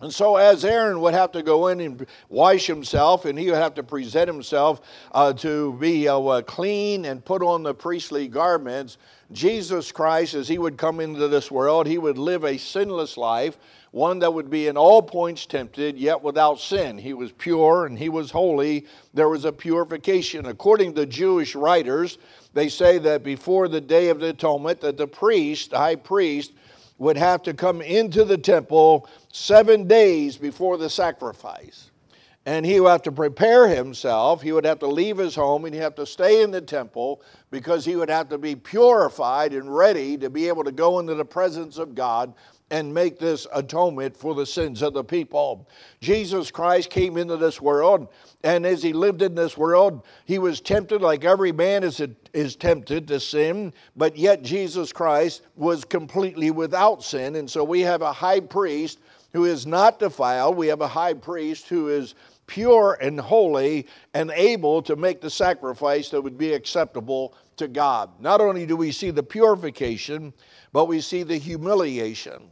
And 0.00 0.14
so, 0.14 0.36
as 0.36 0.64
Aaron 0.64 1.00
would 1.00 1.14
have 1.14 1.32
to 1.32 1.42
go 1.42 1.66
in 1.68 1.80
and 1.80 2.06
wash 2.28 2.68
himself, 2.68 3.24
and 3.24 3.36
he 3.36 3.46
would 3.46 3.56
have 3.56 3.74
to 3.74 3.82
present 3.82 4.28
himself 4.28 4.80
uh, 5.10 5.32
to 5.34 5.72
be 5.74 6.06
uh, 6.06 6.40
clean 6.42 7.04
and 7.04 7.24
put 7.24 7.42
on 7.42 7.64
the 7.64 7.74
priestly 7.74 8.28
garments, 8.28 8.98
Jesus 9.32 9.90
Christ, 9.90 10.34
as 10.34 10.46
he 10.46 10.56
would 10.56 10.76
come 10.76 11.00
into 11.00 11.26
this 11.26 11.50
world, 11.50 11.88
he 11.88 11.98
would 11.98 12.16
live 12.16 12.44
a 12.44 12.56
sinless 12.56 13.16
life, 13.16 13.58
one 13.90 14.20
that 14.20 14.32
would 14.32 14.48
be 14.48 14.68
in 14.68 14.76
all 14.76 15.02
points 15.02 15.46
tempted, 15.46 15.98
yet 15.98 16.22
without 16.22 16.60
sin. 16.60 16.96
He 16.96 17.12
was 17.12 17.32
pure 17.32 17.86
and 17.86 17.98
he 17.98 18.08
was 18.08 18.30
holy. 18.30 18.86
There 19.14 19.28
was 19.28 19.44
a 19.44 19.52
purification. 19.52 20.46
According 20.46 20.94
to 20.94 21.06
Jewish 21.06 21.56
writers, 21.56 22.18
they 22.54 22.68
say 22.68 22.98
that 22.98 23.24
before 23.24 23.66
the 23.66 23.80
day 23.80 24.10
of 24.10 24.20
the 24.20 24.28
atonement, 24.28 24.80
that 24.82 24.96
the 24.96 25.08
priest, 25.08 25.70
the 25.70 25.78
high 25.78 25.96
priest, 25.96 26.52
would 26.98 27.16
have 27.16 27.42
to 27.44 27.54
come 27.54 27.80
into 27.80 28.24
the 28.24 28.38
temple 28.38 29.08
seven 29.38 29.86
days 29.86 30.36
before 30.36 30.76
the 30.76 30.90
sacrifice. 30.90 31.90
And 32.46 32.64
he 32.64 32.80
would 32.80 32.88
have 32.88 33.02
to 33.02 33.12
prepare 33.12 33.68
himself. 33.68 34.40
He 34.40 34.52
would 34.52 34.64
have 34.64 34.78
to 34.78 34.86
leave 34.86 35.18
his 35.18 35.34
home 35.34 35.66
and 35.66 35.74
he'd 35.74 35.82
have 35.82 35.94
to 35.96 36.06
stay 36.06 36.42
in 36.42 36.50
the 36.50 36.62
temple 36.62 37.22
because 37.50 37.84
he 37.84 37.94
would 37.94 38.08
have 38.08 38.30
to 38.30 38.38
be 38.38 38.56
purified 38.56 39.52
and 39.52 39.74
ready 39.74 40.16
to 40.16 40.30
be 40.30 40.48
able 40.48 40.64
to 40.64 40.72
go 40.72 40.98
into 40.98 41.14
the 41.14 41.24
presence 41.24 41.76
of 41.76 41.94
God 41.94 42.32
and 42.70 42.92
make 42.92 43.18
this 43.18 43.46
atonement 43.54 44.16
for 44.16 44.34
the 44.34 44.44
sins 44.44 44.82
of 44.82 44.92
the 44.92 45.04
people. 45.04 45.68
Jesus 46.00 46.50
Christ 46.50 46.90
came 46.90 47.16
into 47.16 47.36
this 47.36 47.60
world, 47.60 48.08
and 48.44 48.66
as 48.66 48.82
he 48.82 48.92
lived 48.92 49.22
in 49.22 49.34
this 49.34 49.56
world, 49.56 50.04
he 50.26 50.38
was 50.38 50.60
tempted 50.60 51.00
like 51.00 51.24
every 51.24 51.52
man 51.52 51.82
is, 51.82 52.02
is 52.34 52.56
tempted 52.56 53.08
to 53.08 53.20
sin, 53.20 53.72
but 53.96 54.16
yet 54.16 54.42
Jesus 54.42 54.92
Christ 54.92 55.42
was 55.56 55.84
completely 55.84 56.50
without 56.50 57.02
sin. 57.02 57.36
And 57.36 57.50
so 57.50 57.64
we 57.64 57.80
have 57.80 58.02
a 58.02 58.12
high 58.12 58.40
priest 58.40 58.98
who 59.32 59.44
is 59.44 59.66
not 59.66 59.98
defiled, 59.98 60.56
we 60.56 60.68
have 60.68 60.80
a 60.80 60.88
high 60.88 61.14
priest 61.14 61.68
who 61.68 61.88
is 61.88 62.14
pure 62.46 62.96
and 63.00 63.20
holy 63.20 63.86
and 64.14 64.30
able 64.30 64.82
to 64.82 64.96
make 64.96 65.20
the 65.20 65.30
sacrifice 65.30 66.08
that 66.08 66.22
would 66.22 66.38
be 66.38 66.54
acceptable 66.54 67.34
to 67.56 67.68
God. 67.68 68.10
Not 68.20 68.40
only 68.40 68.64
do 68.66 68.76
we 68.76 68.90
see 68.90 69.10
the 69.10 69.22
purification, 69.22 70.32
but 70.72 70.86
we 70.86 71.00
see 71.00 71.22
the 71.22 71.36
humiliation. 71.36 72.50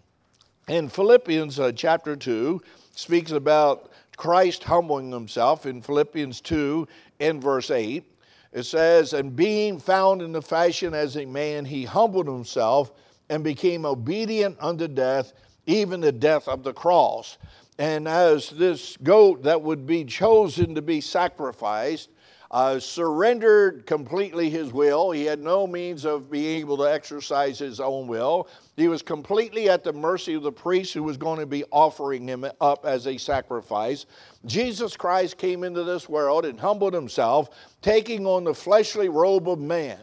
In 0.68 0.88
Philippians 0.88 1.58
uh, 1.58 1.72
chapter 1.72 2.16
2 2.16 2.60
speaks 2.94 3.30
about 3.30 3.90
Christ 4.16 4.64
humbling 4.64 5.12
himself 5.12 5.64
in 5.66 5.80
Philippians 5.80 6.40
2 6.40 6.88
in 7.20 7.40
verse 7.40 7.70
8. 7.70 8.04
It 8.52 8.64
says, 8.64 9.12
And 9.12 9.36
being 9.36 9.78
found 9.78 10.22
in 10.22 10.32
the 10.32 10.42
fashion 10.42 10.94
as 10.94 11.16
a 11.16 11.26
man, 11.26 11.64
he 11.64 11.84
humbled 11.84 12.26
himself 12.26 12.92
and 13.28 13.44
became 13.44 13.84
obedient 13.84 14.56
unto 14.60 14.88
death, 14.88 15.32
even 15.66 16.00
the 16.00 16.12
death 16.12 16.48
of 16.48 16.62
the 16.62 16.72
cross. 16.72 17.38
And 17.78 18.08
as 18.08 18.50
this 18.50 18.96
goat 19.02 19.42
that 19.42 19.60
would 19.60 19.86
be 19.86 20.04
chosen 20.04 20.74
to 20.74 20.82
be 20.82 21.00
sacrificed, 21.00 22.08
uh, 22.50 22.78
surrendered 22.78 23.86
completely 23.86 24.48
his 24.48 24.72
will. 24.72 25.10
He 25.10 25.24
had 25.24 25.40
no 25.40 25.66
means 25.66 26.04
of 26.04 26.30
being 26.30 26.60
able 26.60 26.76
to 26.78 26.84
exercise 26.84 27.58
his 27.58 27.80
own 27.80 28.06
will. 28.06 28.48
He 28.76 28.88
was 28.88 29.02
completely 29.02 29.68
at 29.68 29.82
the 29.82 29.92
mercy 29.92 30.34
of 30.34 30.42
the 30.42 30.52
priest 30.52 30.94
who 30.94 31.02
was 31.02 31.16
going 31.16 31.40
to 31.40 31.46
be 31.46 31.64
offering 31.72 32.26
him 32.28 32.46
up 32.60 32.86
as 32.86 33.06
a 33.06 33.18
sacrifice. 33.18 34.06
Jesus 34.44 34.96
Christ 34.96 35.38
came 35.38 35.64
into 35.64 35.82
this 35.82 36.08
world 36.08 36.44
and 36.44 36.58
humbled 36.58 36.94
himself, 36.94 37.50
taking 37.82 38.26
on 38.26 38.44
the 38.44 38.54
fleshly 38.54 39.08
robe 39.08 39.48
of 39.48 39.58
man 39.58 39.98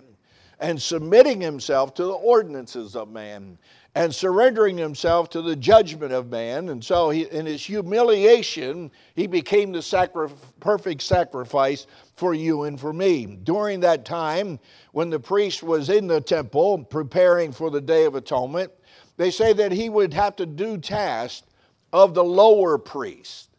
and 0.59 0.81
submitting 0.81 1.41
himself 1.41 1.93
to 1.95 2.03
the 2.03 2.13
ordinances 2.13 2.95
of 2.95 3.09
man 3.09 3.57
and 3.95 4.13
surrendering 4.13 4.77
himself 4.77 5.29
to 5.29 5.41
the 5.41 5.55
judgment 5.55 6.11
of 6.11 6.29
man. 6.31 6.69
And 6.69 6.83
so, 6.83 7.11
he, 7.11 7.23
in 7.23 7.45
his 7.45 7.63
humiliation, 7.63 8.91
he 9.15 9.27
became 9.27 9.71
the 9.71 9.81
sacri- 9.81 10.29
perfect 10.59 11.03
sacrifice 11.03 11.85
for 12.15 12.33
you 12.33 12.63
and 12.63 12.79
for 12.79 12.91
me. 12.91 13.25
During 13.43 13.79
that 13.81 14.03
time, 14.03 14.59
when 14.93 15.09
the 15.09 15.19
priest 15.19 15.61
was 15.61 15.89
in 15.89 16.07
the 16.07 16.21
temple 16.21 16.83
preparing 16.83 17.51
for 17.51 17.69
the 17.69 17.81
Day 17.81 18.05
of 18.05 18.15
Atonement, 18.15 18.71
they 19.17 19.29
say 19.29 19.53
that 19.53 19.71
he 19.71 19.89
would 19.89 20.13
have 20.13 20.35
to 20.37 20.45
do 20.45 20.77
tasks 20.77 21.47
of 21.91 22.15
the 22.15 22.23
lower 22.23 22.79
priest, 22.79 23.49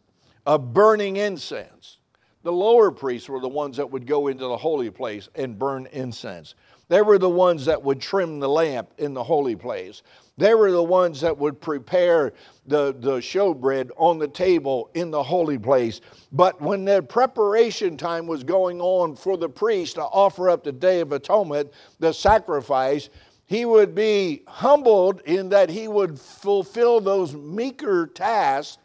of 0.45 0.73
burning 0.73 1.15
incense. 1.15 1.97
The 2.43 2.51
lower 2.51 2.91
priests 2.91 3.29
were 3.29 3.39
the 3.39 3.47
ones 3.47 3.77
that 3.77 3.89
would 3.89 4.05
go 4.05 4.27
into 4.27 4.45
the 4.45 4.57
holy 4.57 4.91
place 4.91 5.29
and 5.33 5.57
burn 5.57 5.87
incense. 5.93 6.53
They 6.87 7.01
were 7.01 7.17
the 7.17 7.29
ones 7.29 7.65
that 7.65 7.81
would 7.83 7.99
trim 7.99 8.39
the 8.39 8.49
lamp 8.49 8.91
in 8.97 9.13
the 9.13 9.23
holy 9.23 9.55
place. 9.55 10.03
They 10.37 10.53
were 10.53 10.71
the 10.71 10.83
ones 10.83 11.21
that 11.21 11.37
would 11.37 11.61
prepare 11.61 12.33
the, 12.67 12.95
the 12.99 13.17
showbread 13.17 13.89
on 13.95 14.19
the 14.19 14.27
table 14.27 14.89
in 14.93 15.09
the 15.09 15.23
holy 15.23 15.57
place. 15.57 16.01
But 16.31 16.61
when 16.61 16.83
the 16.83 17.01
preparation 17.01 17.95
time 17.95 18.27
was 18.27 18.43
going 18.43 18.81
on 18.81 19.15
for 19.15 19.37
the 19.37 19.49
priest 19.49 19.95
to 19.95 20.03
offer 20.03 20.49
up 20.49 20.63
the 20.63 20.73
Day 20.73 20.99
of 20.99 21.13
Atonement, 21.13 21.71
the 21.99 22.13
sacrifice, 22.13 23.09
he 23.45 23.65
would 23.65 23.95
be 23.95 24.43
humbled 24.47 25.21
in 25.21 25.49
that 25.49 25.69
he 25.69 25.87
would 25.87 26.19
fulfill 26.19 26.99
those 26.99 27.33
meeker 27.33 28.07
tasks, 28.07 28.77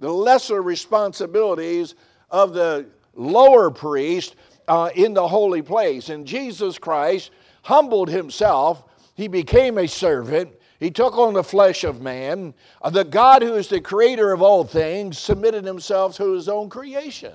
the 0.00 0.12
lesser 0.12 0.60
responsibilities 0.60 1.94
of 2.30 2.52
the 2.52 2.86
lower 3.14 3.70
priest 3.70 4.36
uh, 4.68 4.90
in 4.94 5.14
the 5.14 5.26
holy 5.26 5.62
place. 5.62 6.10
And 6.10 6.26
Jesus 6.26 6.78
Christ 6.78 7.30
humbled 7.68 8.08
himself, 8.08 8.82
he 9.14 9.28
became 9.28 9.76
a 9.76 9.86
servant, 9.86 10.50
he 10.80 10.90
took 10.90 11.18
on 11.18 11.34
the 11.34 11.44
flesh 11.44 11.84
of 11.84 12.00
man. 12.00 12.54
Uh, 12.80 12.88
the 12.88 13.04
God 13.04 13.42
who 13.42 13.56
is 13.56 13.68
the 13.68 13.78
creator 13.78 14.32
of 14.32 14.40
all 14.40 14.64
things 14.64 15.18
submitted 15.18 15.66
himself 15.66 16.16
to 16.16 16.32
his 16.32 16.48
own 16.48 16.70
creation. 16.70 17.34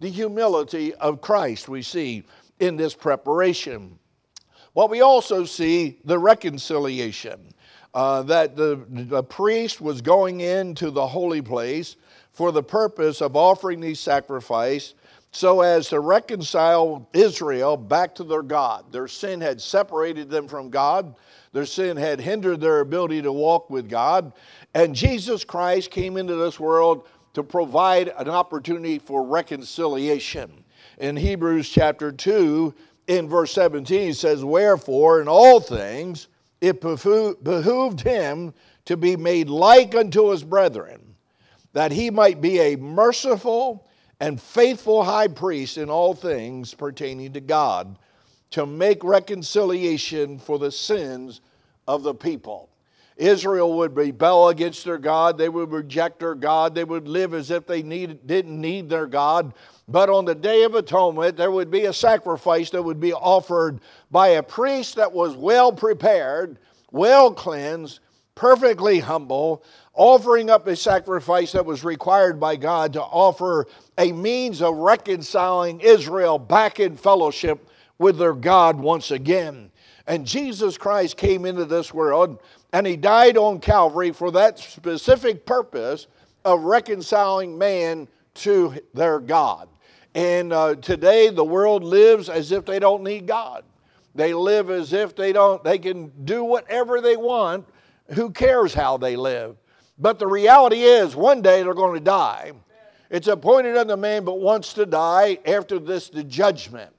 The 0.00 0.10
humility 0.10 0.92
of 0.96 1.22
Christ 1.22 1.66
we 1.66 1.80
see 1.80 2.24
in 2.58 2.76
this 2.76 2.94
preparation. 2.94 3.98
Well, 4.74 4.88
we 4.88 5.00
also 5.00 5.46
see 5.46 5.98
the 6.04 6.18
reconciliation 6.18 7.40
uh, 7.94 8.22
that 8.24 8.56
the, 8.56 8.84
the 8.86 9.22
priest 9.22 9.80
was 9.80 10.02
going 10.02 10.40
into 10.40 10.90
the 10.90 11.06
holy 11.06 11.40
place 11.40 11.96
for 12.32 12.52
the 12.52 12.62
purpose 12.62 13.22
of 13.22 13.34
offering 13.34 13.80
these 13.80 13.98
sacrifice 13.98 14.92
so 15.32 15.60
as 15.60 15.88
to 15.88 16.00
reconcile 16.00 17.08
Israel 17.12 17.76
back 17.76 18.14
to 18.16 18.24
their 18.24 18.42
God. 18.42 18.90
Their 18.90 19.08
sin 19.08 19.40
had 19.40 19.60
separated 19.60 20.28
them 20.28 20.48
from 20.48 20.70
God. 20.70 21.14
Their 21.52 21.66
sin 21.66 21.96
had 21.96 22.20
hindered 22.20 22.60
their 22.60 22.80
ability 22.80 23.22
to 23.22 23.32
walk 23.32 23.70
with 23.70 23.88
God. 23.88 24.32
And 24.74 24.94
Jesus 24.94 25.44
Christ 25.44 25.90
came 25.90 26.16
into 26.16 26.34
this 26.34 26.58
world 26.58 27.06
to 27.34 27.44
provide 27.44 28.08
an 28.18 28.28
opportunity 28.28 28.98
for 28.98 29.24
reconciliation. 29.24 30.64
In 30.98 31.16
Hebrews 31.16 31.68
chapter 31.68 32.10
2, 32.10 32.74
in 33.06 33.28
verse 33.28 33.52
17, 33.52 34.14
says, 34.14 34.44
Wherefore, 34.44 35.20
in 35.20 35.28
all 35.28 35.60
things, 35.60 36.26
it 36.60 36.80
behooved 36.80 38.00
him 38.00 38.52
to 38.84 38.96
be 38.96 39.16
made 39.16 39.48
like 39.48 39.94
unto 39.94 40.30
his 40.30 40.42
brethren, 40.42 41.14
that 41.72 41.92
he 41.92 42.10
might 42.10 42.40
be 42.40 42.58
a 42.58 42.76
merciful 42.76 43.86
and 44.20 44.40
faithful 44.40 45.02
high 45.02 45.28
priest 45.28 45.78
in 45.78 45.90
all 45.90 46.14
things 46.14 46.74
pertaining 46.74 47.32
to 47.32 47.40
God 47.40 47.98
to 48.50 48.66
make 48.66 49.02
reconciliation 49.02 50.38
for 50.38 50.58
the 50.58 50.70
sins 50.70 51.40
of 51.88 52.02
the 52.02 52.14
people. 52.14 52.68
Israel 53.16 53.74
would 53.74 53.96
rebel 53.96 54.48
against 54.48 54.84
their 54.84 54.98
God. 54.98 55.36
They 55.36 55.50
would 55.50 55.70
reject 55.70 56.20
their 56.20 56.34
God. 56.34 56.74
They 56.74 56.84
would 56.84 57.06
live 57.06 57.34
as 57.34 57.50
if 57.50 57.66
they 57.66 57.82
need, 57.82 58.26
didn't 58.26 58.58
need 58.58 58.88
their 58.88 59.06
God. 59.06 59.52
But 59.86 60.08
on 60.08 60.24
the 60.24 60.34
Day 60.34 60.62
of 60.62 60.74
Atonement, 60.74 61.36
there 61.36 61.50
would 61.50 61.70
be 61.70 61.84
a 61.84 61.92
sacrifice 61.92 62.70
that 62.70 62.82
would 62.82 62.98
be 62.98 63.12
offered 63.12 63.80
by 64.10 64.28
a 64.28 64.42
priest 64.42 64.96
that 64.96 65.12
was 65.12 65.36
well 65.36 65.70
prepared, 65.70 66.58
well 66.92 67.32
cleansed, 67.32 68.00
perfectly 68.34 69.00
humble, 69.00 69.64
offering 70.00 70.48
up 70.48 70.66
a 70.66 70.74
sacrifice 70.74 71.52
that 71.52 71.66
was 71.66 71.84
required 71.84 72.40
by 72.40 72.56
God 72.56 72.94
to 72.94 73.02
offer 73.02 73.66
a 73.98 74.10
means 74.12 74.62
of 74.62 74.74
reconciling 74.76 75.78
Israel 75.80 76.38
back 76.38 76.80
in 76.80 76.96
fellowship 76.96 77.68
with 77.98 78.16
their 78.16 78.32
God 78.32 78.80
once 78.80 79.10
again. 79.10 79.70
And 80.06 80.26
Jesus 80.26 80.78
Christ 80.78 81.18
came 81.18 81.44
into 81.44 81.66
this 81.66 81.92
world 81.92 82.40
and 82.72 82.86
he 82.86 82.96
died 82.96 83.36
on 83.36 83.60
Calvary 83.60 84.10
for 84.10 84.30
that 84.30 84.58
specific 84.58 85.44
purpose 85.44 86.06
of 86.46 86.62
reconciling 86.62 87.58
man 87.58 88.08
to 88.36 88.76
their 88.94 89.20
God. 89.20 89.68
And 90.14 90.54
uh, 90.54 90.76
today 90.76 91.28
the 91.28 91.44
world 91.44 91.84
lives 91.84 92.30
as 92.30 92.52
if 92.52 92.64
they 92.64 92.78
don't 92.78 93.02
need 93.02 93.26
God. 93.26 93.64
They 94.14 94.32
live 94.32 94.70
as 94.70 94.94
if 94.94 95.14
they 95.14 95.34
don't 95.34 95.62
they 95.62 95.78
can 95.78 96.10
do 96.24 96.42
whatever 96.42 97.02
they 97.02 97.18
want. 97.18 97.66
Who 98.14 98.30
cares 98.30 98.72
how 98.72 98.96
they 98.96 99.14
live? 99.14 99.56
But 100.00 100.18
the 100.18 100.26
reality 100.26 100.80
is 100.80 101.14
one 101.14 101.42
day 101.42 101.62
they're 101.62 101.74
going 101.74 101.94
to 101.94 102.00
die. 102.00 102.52
It's 103.10 103.28
appointed 103.28 103.76
unto 103.76 103.96
man 103.96 104.24
but 104.24 104.40
wants 104.40 104.72
to 104.74 104.86
die 104.86 105.38
after 105.44 105.78
this 105.78 106.08
the 106.08 106.24
judgment. 106.24 106.90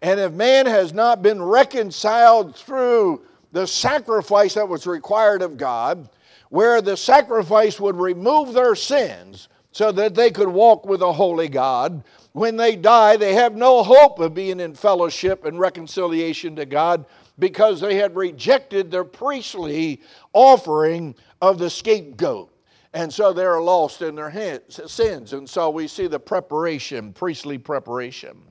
And 0.00 0.18
if 0.18 0.32
man 0.32 0.66
has 0.66 0.94
not 0.94 1.22
been 1.22 1.42
reconciled 1.42 2.56
through 2.56 3.22
the 3.52 3.66
sacrifice 3.66 4.54
that 4.54 4.68
was 4.68 4.86
required 4.86 5.42
of 5.42 5.56
God, 5.56 6.08
where 6.50 6.80
the 6.80 6.96
sacrifice 6.96 7.78
would 7.78 7.96
remove 7.96 8.54
their 8.54 8.74
sins 8.74 9.48
so 9.72 9.92
that 9.92 10.14
they 10.14 10.30
could 10.30 10.48
walk 10.48 10.86
with 10.86 11.02
a 11.02 11.12
holy 11.12 11.48
God, 11.48 12.04
when 12.32 12.56
they 12.56 12.76
die, 12.76 13.16
they 13.16 13.34
have 13.34 13.56
no 13.56 13.82
hope 13.82 14.20
of 14.20 14.32
being 14.32 14.60
in 14.60 14.74
fellowship 14.74 15.44
and 15.44 15.58
reconciliation 15.58 16.56
to 16.56 16.64
God 16.64 17.04
because 17.38 17.80
they 17.80 17.96
had 17.96 18.16
rejected 18.16 18.90
their 18.90 19.04
priestly 19.04 20.02
offering 20.32 21.14
of 21.40 21.58
the 21.58 21.70
scapegoat. 21.70 22.52
And 22.94 23.12
so 23.12 23.32
they're 23.32 23.60
lost 23.60 24.02
in 24.02 24.14
their 24.14 24.60
sins. 24.68 25.32
And 25.32 25.48
so 25.48 25.70
we 25.70 25.86
see 25.86 26.06
the 26.06 26.18
preparation, 26.18 27.12
priestly 27.12 27.58
preparation. 27.58 28.42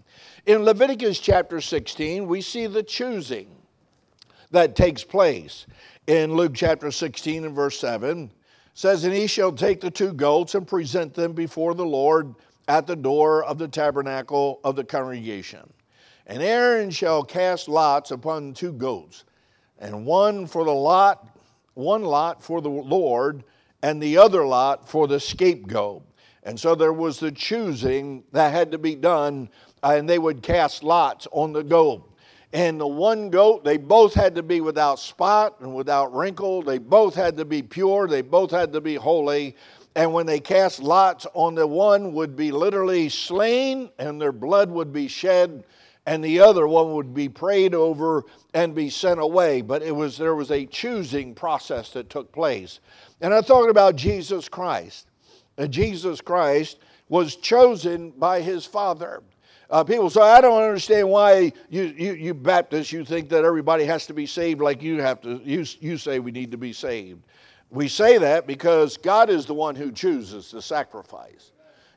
In 0.46 0.64
Leviticus 0.64 1.20
chapter 1.20 1.60
16, 1.60 2.28
we 2.28 2.42
see 2.42 2.68
the 2.68 2.84
choosing 2.84 3.50
that 4.52 4.76
takes 4.76 5.04
place. 5.04 5.66
In 6.06 6.34
Luke 6.34 6.54
chapter 6.56 6.92
16 6.92 7.46
and 7.46 7.56
verse 7.56 7.80
7, 7.80 8.32
says, 8.74 9.04
And 9.04 9.14
he 9.14 9.28
shall 9.28 9.52
take 9.52 9.82
the 9.82 9.92
two 9.92 10.14
goats 10.14 10.56
and 10.56 10.68
present 10.68 11.14
them 11.14 11.34
before 11.34 11.74
the 11.74 11.86
Lord 11.86 12.36
at 12.68 12.86
the 12.86 12.96
door 12.96 13.44
of 13.44 13.58
the 13.58 13.68
tabernacle 13.68 14.60
of 14.64 14.76
the 14.76 14.84
congregation. 14.84 15.68
And 16.28 16.44
Aaron 16.44 16.92
shall 16.92 17.24
cast 17.24 17.68
lots 17.68 18.12
upon 18.12 18.54
two 18.54 18.74
goats, 18.74 19.24
and 19.80 20.06
one 20.06 20.46
for 20.46 20.66
the 20.66 20.74
lot, 20.74 21.30
one 21.74 22.04
lot 22.04 22.44
for 22.44 22.62
the 22.62 22.70
Lord, 22.70 23.44
and 23.82 24.02
the 24.02 24.18
other 24.18 24.46
lot 24.46 24.88
for 24.90 25.08
the 25.08 25.20
scapegoat. 25.20 26.04
And 26.44 26.60
so 26.60 26.76
there 26.76 26.94
was 26.94 27.20
the 27.20 27.32
choosing 27.32 28.24
that 28.32 28.54
had 28.54 28.72
to 28.72 28.78
be 28.78 28.96
done 28.96 29.50
and 29.84 30.10
they 30.10 30.20
would 30.20 30.42
cast 30.42 30.84
lots 30.84 31.28
on 31.32 31.54
the 31.54 31.64
goat. 31.64 32.10
And 32.54 32.80
the 32.80 32.88
one 32.88 33.30
goat, 33.30 33.64
they 33.64 33.78
both 33.78 34.14
had 34.14 34.34
to 34.36 34.44
be 34.44 34.62
without 34.62 35.00
spot 35.00 35.58
and 35.60 35.76
without 35.76 36.14
wrinkle. 36.16 36.62
They 36.62 36.78
both 36.78 37.14
had 37.14 37.36
to 37.38 37.46
be 37.46 37.62
pure. 37.62 38.08
They 38.08 38.22
both 38.22 38.52
had 38.52 38.72
to 38.74 38.82
be 38.82 38.96
holy. 38.96 39.56
And 39.96 40.14
when 40.14 40.26
they 40.26 40.40
cast 40.40 40.80
lots 40.80 41.28
on 41.34 41.56
the 41.56 41.68
one 41.68 42.14
would 42.14 42.36
be 42.36 42.52
literally 42.52 43.10
slain 43.10 43.90
and 44.00 44.20
their 44.20 44.32
blood 44.32 44.70
would 44.70 44.94
be 44.94 45.08
shed 45.08 45.64
and 46.08 46.24
the 46.24 46.40
other 46.40 46.70
one 46.70 46.94
would 46.94 47.14
be 47.14 47.28
prayed 47.28 47.76
over 47.76 48.24
and 48.54 48.74
be 48.74 48.90
sent 48.90 49.20
away. 49.20 49.62
But 49.62 49.84
it 49.84 49.94
was 49.94 50.18
there 50.18 50.36
was 50.36 50.52
a 50.52 50.66
choosing 50.66 51.36
process 51.36 51.92
that 51.92 52.10
took 52.10 52.32
place. 52.32 52.80
And 53.20 53.34
I'm 53.34 53.44
talking 53.44 53.70
about 53.70 53.98
Jesus 53.98 54.48
Christ. 54.48 55.08
And 55.58 55.70
Jesus 55.70 56.22
Christ 56.22 56.80
was 57.10 57.36
chosen 57.36 58.12
by 58.12 58.40
his 58.40 58.66
Father. 58.66 59.22
Uh, 59.70 59.84
people 59.84 60.10
say, 60.10 60.22
I 60.22 60.40
don't 60.40 60.64
understand 60.64 61.10
why 61.10 61.52
you, 61.70 61.94
you, 61.98 62.14
you 62.14 62.34
Baptists, 62.34 62.94
you 62.94 63.04
think 63.04 63.28
that 63.28 63.44
everybody 63.44 63.84
has 63.84 64.08
to 64.08 64.14
be 64.14 64.26
saved 64.26 64.62
like 64.62 64.82
you 64.82 65.02
have 65.02 65.20
to, 65.22 65.42
you, 65.44 65.66
you 65.82 65.98
say 65.98 66.20
we 66.20 66.32
need 66.32 66.52
to 66.52 66.58
be 66.58 66.72
saved. 66.72 67.22
We 67.70 67.90
say 67.90 68.18
that 68.18 68.48
because 68.48 68.96
God 68.96 69.30
is 69.30 69.46
the 69.46 69.54
one 69.54 69.76
who 69.76 69.92
chooses 69.92 70.52
the 70.52 70.62
sacrifice. 70.62 71.52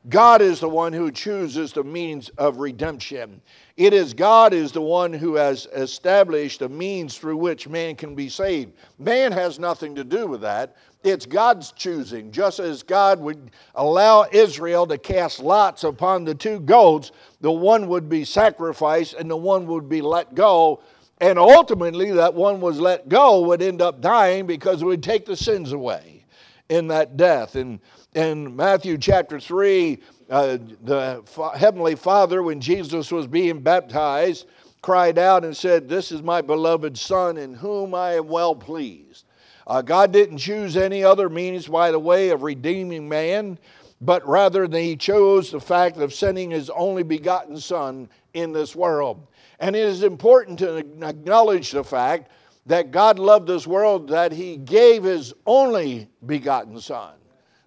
God 0.08 0.40
is 0.40 0.60
the 0.60 0.68
one 0.68 0.94
who 0.94 1.10
chooses 1.10 1.72
the 1.72 1.84
means 1.84 2.30
of 2.30 2.56
redemption. 2.56 3.42
It 3.76 3.92
is 3.92 4.14
God 4.14 4.54
is 4.54 4.72
the 4.72 4.80
one 4.80 5.12
who 5.12 5.34
has 5.34 5.66
established 5.74 6.60
the 6.60 6.70
means 6.70 7.18
through 7.18 7.36
which 7.36 7.68
man 7.68 7.96
can 7.96 8.14
be 8.14 8.30
saved. 8.30 8.72
Man 8.98 9.30
has 9.30 9.58
nothing 9.58 9.94
to 9.96 10.04
do 10.04 10.26
with 10.26 10.40
that. 10.40 10.76
It's 11.04 11.26
God's 11.26 11.72
choosing. 11.72 12.32
Just 12.32 12.60
as 12.60 12.82
God 12.82 13.20
would 13.20 13.50
allow 13.74 14.26
Israel 14.32 14.86
to 14.86 14.96
cast 14.96 15.40
lots 15.40 15.84
upon 15.84 16.24
the 16.24 16.34
two 16.34 16.60
goats, 16.60 17.12
the 17.42 17.52
one 17.52 17.86
would 17.88 18.08
be 18.08 18.24
sacrificed 18.24 19.14
and 19.14 19.30
the 19.30 19.36
one 19.36 19.66
would 19.66 19.88
be 19.88 20.00
let 20.00 20.34
go. 20.34 20.82
And 21.18 21.38
ultimately, 21.38 22.10
that 22.12 22.32
one 22.32 22.62
was 22.62 22.80
let 22.80 23.10
go 23.10 23.42
would 23.42 23.60
end 23.60 23.82
up 23.82 24.00
dying 24.00 24.46
because 24.46 24.80
it 24.80 24.86
would 24.86 25.02
take 25.02 25.26
the 25.26 25.36
sins 25.36 25.72
away 25.72 26.24
in 26.70 26.88
that 26.88 27.18
death. 27.18 27.56
And 27.56 27.80
in 28.14 28.56
Matthew 28.56 28.98
chapter 28.98 29.38
3, 29.38 29.98
uh, 30.30 30.58
the 30.82 31.22
Heavenly 31.56 31.94
Father, 31.94 32.42
when 32.42 32.60
Jesus 32.60 33.12
was 33.12 33.26
being 33.26 33.60
baptized, 33.60 34.46
cried 34.82 35.18
out 35.18 35.44
and 35.44 35.56
said, 35.56 35.88
This 35.88 36.10
is 36.10 36.22
my 36.22 36.40
beloved 36.40 36.96
Son 36.98 37.36
in 37.36 37.54
whom 37.54 37.94
I 37.94 38.14
am 38.14 38.28
well 38.28 38.54
pleased. 38.54 39.24
Uh, 39.66 39.82
God 39.82 40.12
didn't 40.12 40.38
choose 40.38 40.76
any 40.76 41.04
other 41.04 41.28
means, 41.28 41.68
by 41.68 41.90
the 41.90 41.98
way, 41.98 42.30
of 42.30 42.42
redeeming 42.42 43.08
man, 43.08 43.58
but 44.00 44.26
rather 44.26 44.66
He 44.66 44.96
chose 44.96 45.50
the 45.50 45.60
fact 45.60 45.96
of 45.98 46.12
sending 46.12 46.50
His 46.50 46.70
only 46.70 47.04
begotten 47.04 47.56
Son 47.58 48.08
in 48.34 48.52
this 48.52 48.74
world. 48.74 49.26
And 49.60 49.76
it 49.76 49.84
is 49.84 50.02
important 50.02 50.58
to 50.60 50.76
acknowledge 50.76 51.70
the 51.70 51.84
fact 51.84 52.30
that 52.66 52.90
God 52.90 53.18
loved 53.18 53.46
this 53.46 53.66
world 53.66 54.08
that 54.08 54.32
He 54.32 54.56
gave 54.56 55.04
His 55.04 55.32
only 55.46 56.08
begotten 56.26 56.80
Son. 56.80 57.12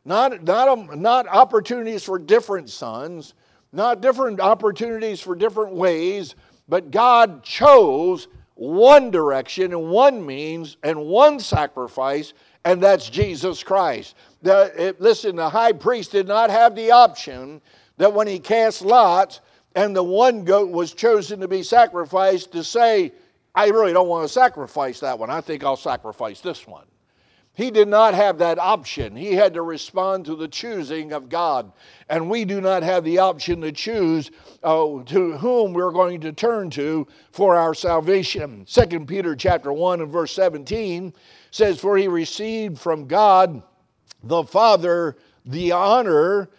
Not, 0.06 0.44
not, 0.44 0.78
a, 0.78 0.96
not 0.96 1.28
opportunities 1.28 2.04
for 2.04 2.20
different 2.20 2.70
sons, 2.70 3.34
not 3.72 4.02
different 4.02 4.40
opportunities 4.40 5.22
for 5.22 5.36
different 5.36 5.74
ways, 5.74 6.36
but 6.68 6.92
God 6.92 7.44
chose 7.44 8.28
one 8.56 9.12
direction 9.12 9.72
and 9.72 9.90
one 9.90 10.26
means 10.26 10.78
and 10.84 11.06
one 11.06 11.40
sacrifice, 11.40 12.34
and 12.66 12.82
that's 12.82 13.10
Jesus 13.10 13.64
Christ. 13.64 14.16
The, 14.42 14.72
it, 14.78 15.02
listen, 15.02 15.36
the 15.36 15.50
high 15.50 15.72
priest 15.72 16.12
did 16.12 16.28
not 16.28 16.50
have 16.50 16.76
the 16.76 16.92
option 16.92 17.62
that 17.98 18.14
when 18.14 18.28
he 18.28 18.40
cast 18.40 18.82
lots 18.82 19.40
and 19.76 19.96
the 19.96 20.04
one 20.04 20.44
goat 20.44 20.70
was 20.70 20.94
chosen 20.94 21.40
to 21.40 21.48
be 21.48 21.64
sacrificed, 21.64 22.52
to 22.52 22.64
say, 22.64 23.12
I 23.56 23.68
really 23.68 23.94
don't 23.94 24.08
want 24.08 24.28
to 24.28 24.34
sacrifice 24.34 25.00
that 25.00 25.18
one. 25.18 25.30
I 25.30 25.42
think 25.42 25.64
I'll 25.64 25.76
sacrifice 25.78 26.42
this 26.42 26.68
one. 26.68 26.86
He 27.56 27.70
did 27.70 27.88
not 27.88 28.16
have 28.16 28.40
that 28.40 28.58
option. 28.58 29.16
He 29.16 29.34
had 29.34 29.54
to 29.54 29.62
respond 29.62 30.26
to 30.26 30.36
the 30.36 30.48
choosing 30.48 31.14
of 31.14 31.30
God. 31.30 31.72
And 32.10 32.28
we 32.28 32.46
do 32.46 32.60
not 32.60 32.82
have 32.82 33.04
the 33.04 33.20
option 33.20 33.62
to 33.62 33.72
choose 33.72 34.32
uh, 34.64 35.04
to 35.06 35.38
whom 35.38 35.74
we're 35.74 35.92
going 35.92 36.20
to 36.22 36.32
turn 36.32 36.72
to 36.72 37.08
for 37.32 37.56
our 37.56 37.76
salvation. 37.76 38.66
2 38.66 39.06
Peter 39.06 39.36
chapter 39.36 39.72
1 39.72 40.02
and 40.02 40.12
verse 40.12 40.34
17 40.34 41.14
says, 41.52 41.80
For 41.80 41.96
he 41.96 42.08
received 42.08 42.80
from 42.80 43.06
God 43.06 43.62
the 44.24 44.44
Father 44.44 45.16
the 45.46 45.74
honor 45.74 46.50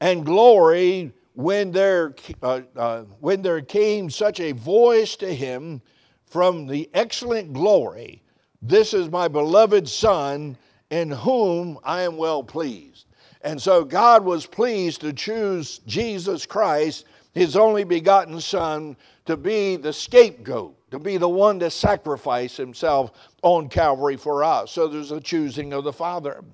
and 0.00 0.26
glory 0.26 1.12
when 1.34 1.70
there, 1.70 2.16
uh, 2.42 2.62
uh, 2.74 3.02
when 3.20 3.40
there 3.42 3.60
came 3.60 4.10
such 4.10 4.40
a 4.40 4.50
voice 4.50 5.14
to 5.16 5.32
him 5.32 5.80
from 6.26 6.66
the 6.66 6.90
excellent 6.92 7.52
glory 7.52 8.24
this 8.62 8.94
is 8.94 9.08
my 9.10 9.28
beloved 9.28 9.88
Son 9.88 10.56
in 10.90 11.10
whom 11.10 11.78
I 11.84 12.02
am 12.02 12.16
well 12.16 12.42
pleased. 12.42 13.06
And 13.42 13.60
so 13.60 13.84
God 13.84 14.24
was 14.24 14.44
pleased 14.44 15.00
to 15.00 15.12
choose 15.12 15.78
Jesus 15.86 16.44
Christ, 16.44 17.06
his 17.32 17.56
only 17.56 17.84
begotten 17.84 18.40
Son, 18.40 18.96
to 19.24 19.36
be 19.36 19.76
the 19.76 19.92
scapegoat, 19.92 20.76
to 20.90 20.98
be 20.98 21.16
the 21.16 21.28
one 21.28 21.58
to 21.60 21.70
sacrifice 21.70 22.56
himself 22.56 23.12
on 23.42 23.68
Calvary 23.68 24.16
for 24.16 24.44
us. 24.44 24.72
So 24.72 24.88
there's 24.88 25.12
a 25.12 25.20
choosing 25.20 25.72
of 25.72 25.84
the 25.84 25.92
Father. 25.92 26.44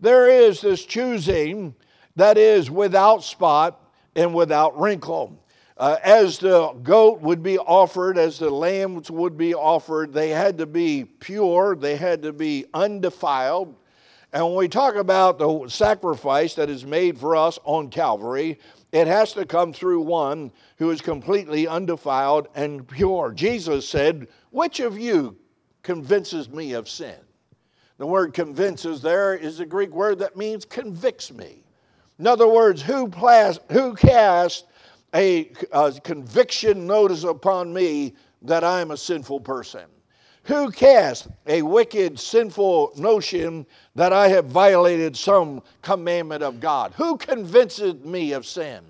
There 0.00 0.28
is 0.28 0.60
this 0.60 0.84
choosing 0.84 1.74
that 2.16 2.38
is 2.38 2.70
without 2.70 3.24
spot 3.24 3.80
and 4.16 4.34
without 4.34 4.78
wrinkle. 4.80 5.38
Uh, 5.76 5.96
as 6.02 6.38
the 6.38 6.68
goat 6.82 7.20
would 7.20 7.42
be 7.42 7.58
offered, 7.58 8.18
as 8.18 8.38
the 8.38 8.50
lambs 8.50 9.10
would 9.10 9.36
be 9.36 9.54
offered, 9.54 10.12
they 10.12 10.28
had 10.28 10.58
to 10.58 10.66
be 10.66 11.04
pure, 11.04 11.74
they 11.74 11.96
had 11.96 12.22
to 12.22 12.32
be 12.32 12.66
undefiled. 12.74 13.74
And 14.32 14.44
when 14.44 14.54
we 14.54 14.68
talk 14.68 14.94
about 14.94 15.38
the 15.38 15.68
sacrifice 15.68 16.54
that 16.54 16.70
is 16.70 16.84
made 16.84 17.18
for 17.18 17.36
us 17.36 17.58
on 17.64 17.90
Calvary, 17.90 18.58
it 18.92 19.06
has 19.06 19.32
to 19.34 19.46
come 19.46 19.72
through 19.72 20.02
one 20.02 20.52
who 20.76 20.90
is 20.90 21.00
completely 21.00 21.66
undefiled 21.66 22.48
and 22.54 22.86
pure. 22.86 23.32
Jesus 23.32 23.88
said, 23.88 24.28
Which 24.50 24.80
of 24.80 24.98
you 24.98 25.36
convinces 25.82 26.48
me 26.50 26.74
of 26.74 26.88
sin? 26.88 27.16
The 27.98 28.06
word 28.06 28.34
convinces 28.34 29.00
there 29.00 29.34
is 29.34 29.60
a 29.60 29.66
Greek 29.66 29.90
word 29.90 30.18
that 30.18 30.36
means 30.36 30.64
convicts 30.64 31.32
me. 31.32 31.62
In 32.18 32.26
other 32.26 32.48
words, 32.48 32.82
who, 32.82 33.08
plas- 33.08 33.60
who 33.70 33.94
cast 33.94 34.66
a, 35.14 35.52
a 35.72 35.92
conviction 36.02 36.86
notice 36.86 37.24
upon 37.24 37.72
me 37.72 38.14
that 38.42 38.64
I'm 38.64 38.90
a 38.90 38.96
sinful 38.96 39.40
person? 39.40 39.84
Who 40.44 40.70
cast 40.72 41.28
a 41.46 41.62
wicked, 41.62 42.18
sinful 42.18 42.94
notion 42.96 43.64
that 43.94 44.12
I 44.12 44.28
have 44.28 44.46
violated 44.46 45.16
some 45.16 45.62
commandment 45.82 46.42
of 46.42 46.58
God? 46.58 46.92
Who 46.96 47.16
convinces 47.16 47.94
me 48.04 48.32
of 48.32 48.44
sin? 48.44 48.82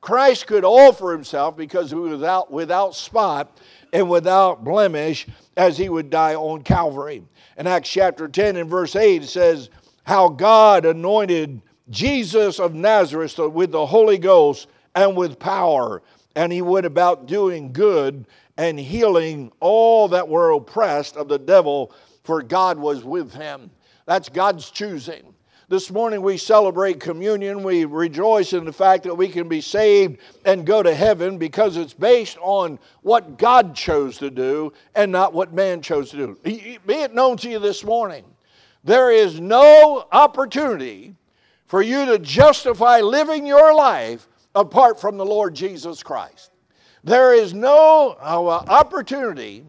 Christ 0.00 0.46
could 0.46 0.64
offer 0.64 1.12
himself 1.12 1.56
because 1.56 1.90
he 1.90 1.96
was 1.96 2.12
without, 2.12 2.50
without 2.50 2.94
spot 2.94 3.58
and 3.92 4.08
without 4.08 4.64
blemish 4.64 5.26
as 5.56 5.76
he 5.76 5.88
would 5.88 6.10
die 6.10 6.34
on 6.34 6.62
Calvary. 6.62 7.22
In 7.56 7.66
Acts 7.66 7.88
chapter 7.88 8.28
10 8.28 8.56
and 8.56 8.70
verse 8.70 8.96
8, 8.96 9.22
it 9.22 9.28
says, 9.28 9.70
How 10.04 10.28
God 10.28 10.84
anointed 10.84 11.60
Jesus 11.90 12.58
of 12.58 12.74
Nazareth 12.74 13.38
with 13.38 13.72
the 13.72 13.86
Holy 13.86 14.18
Ghost 14.18 14.68
and 14.94 15.16
with 15.16 15.38
power. 15.38 16.02
And 16.34 16.52
he 16.52 16.62
went 16.62 16.86
about 16.86 17.26
doing 17.26 17.72
good 17.72 18.26
and 18.56 18.78
healing 18.78 19.52
all 19.60 20.08
that 20.08 20.28
were 20.28 20.50
oppressed 20.50 21.16
of 21.16 21.28
the 21.28 21.38
devil, 21.38 21.92
for 22.24 22.42
God 22.42 22.78
was 22.78 23.04
with 23.04 23.32
him. 23.32 23.70
That's 24.06 24.28
God's 24.28 24.70
choosing. 24.70 25.34
This 25.68 25.90
morning 25.90 26.20
we 26.20 26.36
celebrate 26.36 27.00
communion. 27.00 27.62
We 27.62 27.86
rejoice 27.86 28.52
in 28.52 28.66
the 28.66 28.72
fact 28.74 29.04
that 29.04 29.14
we 29.14 29.28
can 29.28 29.48
be 29.48 29.62
saved 29.62 30.18
and 30.44 30.66
go 30.66 30.82
to 30.82 30.94
heaven 30.94 31.38
because 31.38 31.78
it's 31.78 31.94
based 31.94 32.36
on 32.42 32.78
what 33.00 33.38
God 33.38 33.74
chose 33.74 34.18
to 34.18 34.30
do 34.30 34.74
and 34.94 35.10
not 35.10 35.32
what 35.32 35.54
man 35.54 35.80
chose 35.80 36.10
to 36.10 36.16
do. 36.18 36.38
Be 36.42 36.78
it 36.86 37.14
known 37.14 37.38
to 37.38 37.48
you 37.48 37.58
this 37.58 37.84
morning, 37.84 38.24
there 38.84 39.10
is 39.10 39.40
no 39.40 40.06
opportunity 40.12 41.14
for 41.64 41.80
you 41.80 42.04
to 42.04 42.18
justify 42.18 43.00
living 43.00 43.46
your 43.46 43.74
life 43.74 44.28
apart 44.54 45.00
from 45.00 45.16
the 45.16 45.24
Lord 45.24 45.54
Jesus 45.54 46.02
Christ. 46.02 46.50
There 47.04 47.34
is 47.34 47.52
no 47.52 48.16
uh, 48.20 48.64
opportunity 48.68 49.64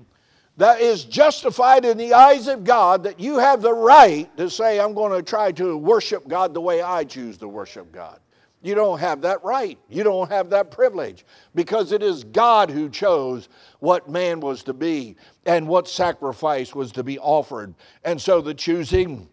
that 0.58 0.82
is 0.82 1.04
justified 1.06 1.84
in 1.84 1.98
the 1.98 2.14
eyes 2.14 2.48
of 2.48 2.64
God 2.64 3.04
that 3.04 3.20
you 3.20 3.40
have 3.40 3.62
the 3.62 3.74
right 3.74 4.36
to 4.38 4.50
say, 4.50 4.80
I'm 4.80 4.94
going 4.94 5.12
to 5.12 5.24
try 5.24 5.52
to 5.54 5.76
worship 5.76 6.28
God 6.28 6.54
the 6.54 6.62
way 6.62 6.82
I 6.82 7.04
choose 7.04 7.38
to 7.38 7.48
worship 7.48 7.92
God. 7.92 8.20
You 8.62 8.76
don't 8.76 9.00
have 9.00 9.22
that 9.22 9.44
right. 9.44 9.78
You 9.90 10.04
don't 10.04 10.32
have 10.32 10.50
that 10.52 10.72
privilege 10.72 11.26
because 11.54 11.92
it 11.92 12.02
is 12.02 12.24
God 12.24 12.70
who 12.70 12.88
chose 12.90 13.50
what 13.80 14.10
man 14.10 14.40
was 14.40 14.64
to 14.64 14.74
be 14.74 15.18
and 15.46 15.68
what 15.68 15.88
sacrifice 15.90 16.74
was 16.74 16.94
to 16.94 17.04
be 17.04 17.20
offered. 17.20 17.74
And 18.06 18.22
so 18.22 18.40
the 18.40 18.54
choosing 18.54 19.28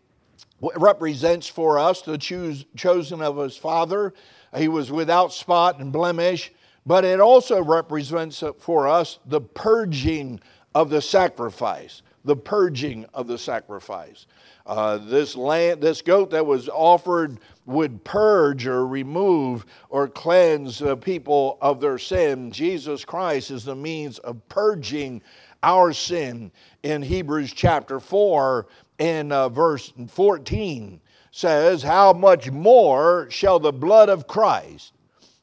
represents 0.60 1.46
for 1.46 1.78
us 1.78 2.02
the 2.02 2.18
choose, 2.18 2.64
chosen 2.76 3.22
of 3.22 3.36
his 3.36 3.56
Father 3.56 4.14
he 4.56 4.68
was 4.68 4.90
without 4.90 5.32
spot 5.32 5.78
and 5.78 5.92
blemish, 5.92 6.52
but 6.84 7.04
it 7.04 7.20
also 7.20 7.62
represents 7.62 8.42
for 8.58 8.88
us 8.88 9.18
the 9.26 9.40
purging 9.40 10.40
of 10.74 10.90
the 10.90 11.02
sacrifice. 11.02 12.02
the 12.24 12.36
purging 12.36 13.06
of 13.14 13.26
the 13.26 13.38
sacrifice. 13.38 14.26
Uh, 14.66 14.98
this 14.98 15.34
this 15.34 16.02
goat 16.02 16.30
that 16.30 16.44
was 16.44 16.68
offered 16.68 17.38
would 17.64 18.04
purge 18.04 18.66
or 18.66 18.86
remove 18.86 19.64
or 19.88 20.06
cleanse 20.06 20.82
uh, 20.82 20.96
people 20.96 21.56
of 21.62 21.80
their 21.80 21.96
sin. 21.98 22.50
Jesus 22.50 23.06
Christ 23.06 23.50
is 23.50 23.64
the 23.64 23.74
means 23.74 24.18
of 24.18 24.46
purging 24.48 25.22
our 25.62 25.92
sin. 25.94 26.52
In 26.82 27.02
Hebrews 27.02 27.52
chapter 27.54 28.00
4 28.00 28.66
and 28.98 29.32
uh, 29.32 29.48
verse 29.48 29.92
14 30.08 31.00
says, 31.30 31.82
How 31.82 32.12
much 32.12 32.50
more 32.50 33.28
shall 33.30 33.58
the 33.58 33.72
blood 33.72 34.08
of 34.08 34.26
Christ, 34.26 34.92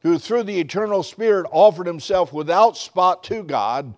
who 0.01 0.17
through 0.17 0.43
the 0.43 0.59
eternal 0.59 1.03
Spirit 1.03 1.47
offered 1.51 1.87
himself 1.87 2.33
without 2.33 2.77
spot 2.77 3.23
to 3.25 3.43
God, 3.43 3.95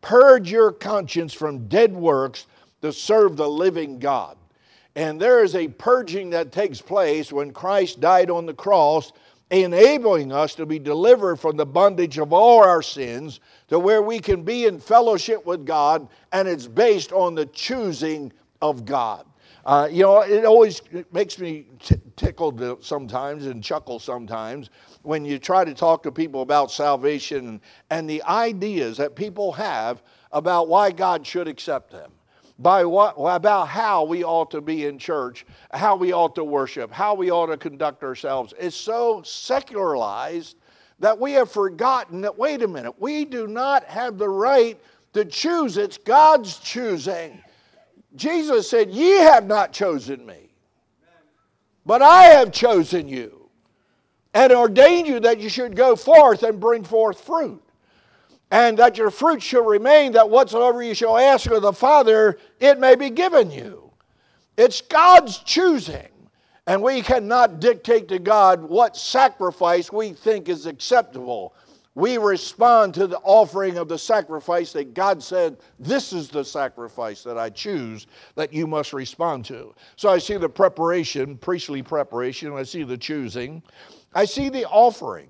purge 0.00 0.50
your 0.50 0.72
conscience 0.72 1.32
from 1.32 1.68
dead 1.68 1.94
works 1.94 2.46
to 2.82 2.92
serve 2.92 3.36
the 3.36 3.48
living 3.48 3.98
God? 3.98 4.36
And 4.96 5.20
there 5.20 5.44
is 5.44 5.54
a 5.54 5.68
purging 5.68 6.30
that 6.30 6.50
takes 6.50 6.80
place 6.80 7.32
when 7.32 7.52
Christ 7.52 8.00
died 8.00 8.30
on 8.30 8.46
the 8.46 8.54
cross, 8.54 9.12
enabling 9.50 10.32
us 10.32 10.56
to 10.56 10.66
be 10.66 10.80
delivered 10.80 11.36
from 11.36 11.56
the 11.56 11.64
bondage 11.64 12.18
of 12.18 12.32
all 12.32 12.64
our 12.64 12.82
sins 12.82 13.38
to 13.68 13.78
where 13.78 14.02
we 14.02 14.18
can 14.18 14.42
be 14.42 14.66
in 14.66 14.80
fellowship 14.80 15.46
with 15.46 15.64
God, 15.64 16.08
and 16.32 16.48
it's 16.48 16.66
based 16.66 17.12
on 17.12 17.34
the 17.34 17.46
choosing 17.46 18.32
of 18.60 18.84
God. 18.84 19.24
Uh, 19.68 19.86
you 19.92 20.02
know, 20.02 20.22
it 20.22 20.46
always 20.46 20.80
makes 21.12 21.38
me 21.38 21.66
t- 21.78 22.00
tickled 22.16 22.82
sometimes 22.82 23.44
and 23.44 23.62
chuckle 23.62 23.98
sometimes 23.98 24.70
when 25.02 25.26
you 25.26 25.38
try 25.38 25.62
to 25.62 25.74
talk 25.74 26.02
to 26.02 26.10
people 26.10 26.40
about 26.40 26.70
salvation 26.70 27.60
and 27.90 28.08
the 28.08 28.22
ideas 28.22 28.96
that 28.96 29.14
people 29.14 29.52
have 29.52 30.02
about 30.32 30.68
why 30.68 30.90
God 30.90 31.26
should 31.26 31.46
accept 31.46 31.90
them 31.90 32.10
by 32.58 32.82
what, 32.82 33.12
about 33.18 33.68
how 33.68 34.04
we 34.04 34.24
ought 34.24 34.50
to 34.52 34.62
be 34.62 34.86
in 34.86 34.98
church, 34.98 35.44
how 35.74 35.96
we 35.96 36.14
ought 36.14 36.34
to 36.36 36.44
worship, 36.44 36.90
how 36.90 37.12
we 37.12 37.30
ought 37.30 37.48
to 37.48 37.58
conduct 37.58 38.02
ourselves. 38.02 38.54
It's 38.58 38.74
so 38.74 39.20
secularized 39.22 40.56
that 40.98 41.20
we 41.20 41.32
have 41.32 41.52
forgotten 41.52 42.22
that, 42.22 42.38
wait 42.38 42.62
a 42.62 42.68
minute, 42.68 42.98
we 42.98 43.26
do 43.26 43.46
not 43.46 43.84
have 43.84 44.16
the 44.16 44.30
right 44.30 44.80
to 45.12 45.26
choose. 45.26 45.76
It's 45.76 45.98
God's 45.98 46.56
choosing. 46.56 47.42
Jesus 48.14 48.68
said, 48.68 48.90
Ye 48.90 49.18
have 49.18 49.46
not 49.46 49.72
chosen 49.72 50.24
me, 50.24 50.50
but 51.84 52.02
I 52.02 52.24
have 52.24 52.52
chosen 52.52 53.08
you 53.08 53.50
and 54.34 54.52
ordained 54.52 55.06
you 55.06 55.20
that 55.20 55.40
you 55.40 55.48
should 55.48 55.76
go 55.76 55.96
forth 55.96 56.42
and 56.42 56.60
bring 56.60 56.84
forth 56.84 57.20
fruit 57.20 57.62
and 58.50 58.78
that 58.78 58.96
your 58.96 59.10
fruit 59.10 59.42
shall 59.42 59.64
remain, 59.64 60.12
that 60.12 60.30
whatsoever 60.30 60.82
you 60.82 60.94
shall 60.94 61.18
ask 61.18 61.50
of 61.50 61.62
the 61.62 61.72
Father, 61.72 62.38
it 62.60 62.78
may 62.78 62.94
be 62.94 63.10
given 63.10 63.50
you. 63.50 63.90
It's 64.56 64.80
God's 64.80 65.38
choosing. 65.38 66.08
And 66.66 66.82
we 66.82 67.00
cannot 67.00 67.60
dictate 67.60 68.08
to 68.08 68.18
God 68.18 68.62
what 68.62 68.96
sacrifice 68.96 69.90
we 69.90 70.12
think 70.12 70.48
is 70.48 70.66
acceptable. 70.66 71.54
We 71.98 72.16
respond 72.16 72.94
to 72.94 73.08
the 73.08 73.18
offering 73.24 73.76
of 73.76 73.88
the 73.88 73.98
sacrifice 73.98 74.72
that 74.74 74.94
God 74.94 75.20
said, 75.20 75.56
This 75.80 76.12
is 76.12 76.28
the 76.28 76.44
sacrifice 76.44 77.24
that 77.24 77.36
I 77.36 77.50
choose 77.50 78.06
that 78.36 78.52
you 78.52 78.68
must 78.68 78.92
respond 78.92 79.44
to. 79.46 79.74
So 79.96 80.08
I 80.08 80.18
see 80.18 80.36
the 80.36 80.48
preparation, 80.48 81.36
priestly 81.36 81.82
preparation, 81.82 82.52
I 82.52 82.62
see 82.62 82.84
the 82.84 82.96
choosing. 82.96 83.64
I 84.14 84.26
see 84.26 84.48
the 84.48 84.64
offering. 84.66 85.26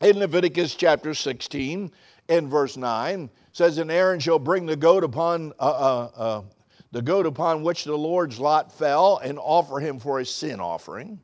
In 0.00 0.18
Leviticus 0.18 0.74
chapter 0.74 1.12
16, 1.12 1.92
in 2.30 2.48
verse 2.48 2.78
9 2.78 3.28
says, 3.52 3.76
And 3.76 3.90
Aaron 3.90 4.20
shall 4.20 4.38
bring 4.38 4.64
the 4.64 4.76
goat 4.76 5.04
upon 5.04 5.52
uh, 5.60 5.64
uh, 5.64 6.10
uh, 6.16 6.42
the 6.92 7.02
goat 7.02 7.26
upon 7.26 7.62
which 7.62 7.84
the 7.84 7.94
Lord's 7.94 8.40
lot 8.40 8.72
fell, 8.72 9.18
and 9.18 9.38
offer 9.38 9.78
him 9.78 9.98
for 9.98 10.20
a 10.20 10.24
sin 10.24 10.60
offering. 10.60 11.20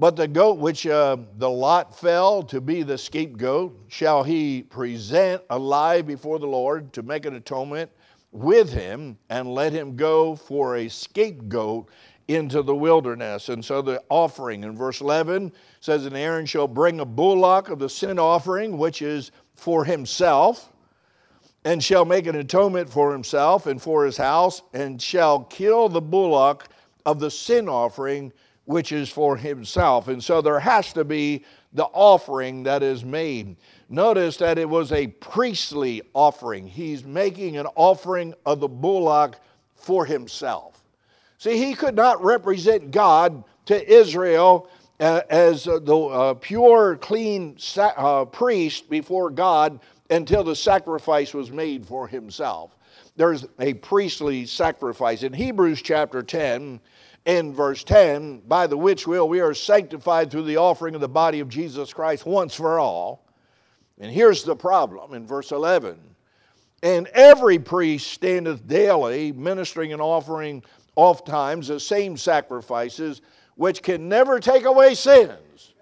But 0.00 0.16
the 0.16 0.26
goat 0.26 0.56
which 0.56 0.86
uh, 0.86 1.18
the 1.36 1.50
lot 1.50 1.94
fell 1.94 2.42
to 2.44 2.58
be 2.62 2.82
the 2.82 2.96
scapegoat 2.96 3.78
shall 3.88 4.22
he 4.22 4.62
present 4.62 5.42
alive 5.50 6.06
before 6.06 6.38
the 6.38 6.46
Lord 6.46 6.90
to 6.94 7.02
make 7.02 7.26
an 7.26 7.34
atonement 7.34 7.90
with 8.32 8.72
him, 8.72 9.18
and 9.28 9.54
let 9.54 9.74
him 9.74 9.96
go 9.96 10.34
for 10.36 10.76
a 10.76 10.88
scapegoat 10.88 11.90
into 12.28 12.62
the 12.62 12.74
wilderness. 12.74 13.50
And 13.50 13.62
so 13.62 13.82
the 13.82 14.02
offering 14.08 14.64
in 14.64 14.74
verse 14.74 15.02
11 15.02 15.52
says, 15.80 16.06
And 16.06 16.16
Aaron 16.16 16.46
shall 16.46 16.68
bring 16.68 17.00
a 17.00 17.04
bullock 17.04 17.68
of 17.68 17.78
the 17.78 17.90
sin 17.90 18.18
offering, 18.18 18.78
which 18.78 19.02
is 19.02 19.32
for 19.54 19.84
himself, 19.84 20.72
and 21.66 21.84
shall 21.84 22.06
make 22.06 22.26
an 22.26 22.36
atonement 22.36 22.88
for 22.88 23.12
himself 23.12 23.66
and 23.66 23.82
for 23.82 24.06
his 24.06 24.16
house, 24.16 24.62
and 24.72 25.02
shall 25.02 25.40
kill 25.40 25.90
the 25.90 26.00
bullock 26.00 26.68
of 27.04 27.20
the 27.20 27.30
sin 27.30 27.68
offering, 27.68 28.32
which 28.70 28.92
is 28.92 29.08
for 29.08 29.36
himself. 29.36 30.06
And 30.06 30.22
so 30.22 30.40
there 30.40 30.60
has 30.60 30.92
to 30.92 31.02
be 31.02 31.44
the 31.72 31.86
offering 31.86 32.62
that 32.62 32.84
is 32.84 33.04
made. 33.04 33.56
Notice 33.88 34.36
that 34.36 34.58
it 34.58 34.68
was 34.68 34.92
a 34.92 35.08
priestly 35.08 36.02
offering. 36.14 36.68
He's 36.68 37.04
making 37.04 37.56
an 37.56 37.66
offering 37.74 38.32
of 38.46 38.60
the 38.60 38.68
bullock 38.68 39.40
for 39.74 40.06
himself. 40.06 40.84
See, 41.38 41.58
he 41.58 41.74
could 41.74 41.96
not 41.96 42.22
represent 42.22 42.92
God 42.92 43.42
to 43.66 43.92
Israel 43.92 44.70
uh, 45.00 45.22
as 45.28 45.66
uh, 45.66 45.80
the 45.80 45.96
uh, 45.96 46.34
pure, 46.34 46.96
clean 46.96 47.56
priest 48.30 48.88
before 48.88 49.30
God 49.30 49.80
until 50.10 50.44
the 50.44 50.54
sacrifice 50.54 51.34
was 51.34 51.50
made 51.50 51.84
for 51.84 52.06
himself. 52.06 52.76
There's 53.16 53.46
a 53.58 53.74
priestly 53.74 54.46
sacrifice. 54.46 55.24
In 55.24 55.32
Hebrews 55.32 55.82
chapter 55.82 56.22
10, 56.22 56.78
in 57.24 57.52
verse 57.52 57.84
10, 57.84 58.40
by 58.48 58.66
the 58.66 58.76
which 58.76 59.06
will 59.06 59.28
we 59.28 59.40
are 59.40 59.54
sanctified 59.54 60.30
through 60.30 60.44
the 60.44 60.56
offering 60.56 60.94
of 60.94 61.00
the 61.00 61.08
body 61.08 61.40
of 61.40 61.48
Jesus 61.48 61.92
Christ 61.92 62.24
once 62.26 62.54
for 62.54 62.78
all. 62.78 63.26
And 63.98 64.10
here's 64.10 64.42
the 64.42 64.56
problem 64.56 65.14
in 65.14 65.26
verse 65.26 65.52
11. 65.52 65.98
And 66.82 67.06
every 67.08 67.58
priest 67.58 68.10
standeth 68.12 68.66
daily, 68.66 69.32
ministering 69.32 69.92
and 69.92 70.00
offering 70.00 70.62
oft 70.96 71.26
times 71.26 71.68
the 71.68 71.78
same 71.78 72.16
sacrifices, 72.16 73.20
which 73.56 73.82
can 73.82 74.08
never 74.08 74.40
take 74.40 74.64
away 74.64 74.94
sins. 74.94 75.74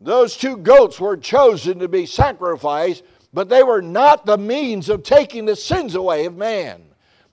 Those 0.00 0.36
two 0.36 0.58
goats 0.58 1.00
were 1.00 1.16
chosen 1.16 1.78
to 1.78 1.88
be 1.88 2.04
sacrificed, 2.04 3.02
but 3.32 3.48
they 3.48 3.62
were 3.62 3.80
not 3.80 4.26
the 4.26 4.36
means 4.36 4.90
of 4.90 5.02
taking 5.02 5.46
the 5.46 5.56
sins 5.56 5.94
away 5.94 6.26
of 6.26 6.36
man. 6.36 6.82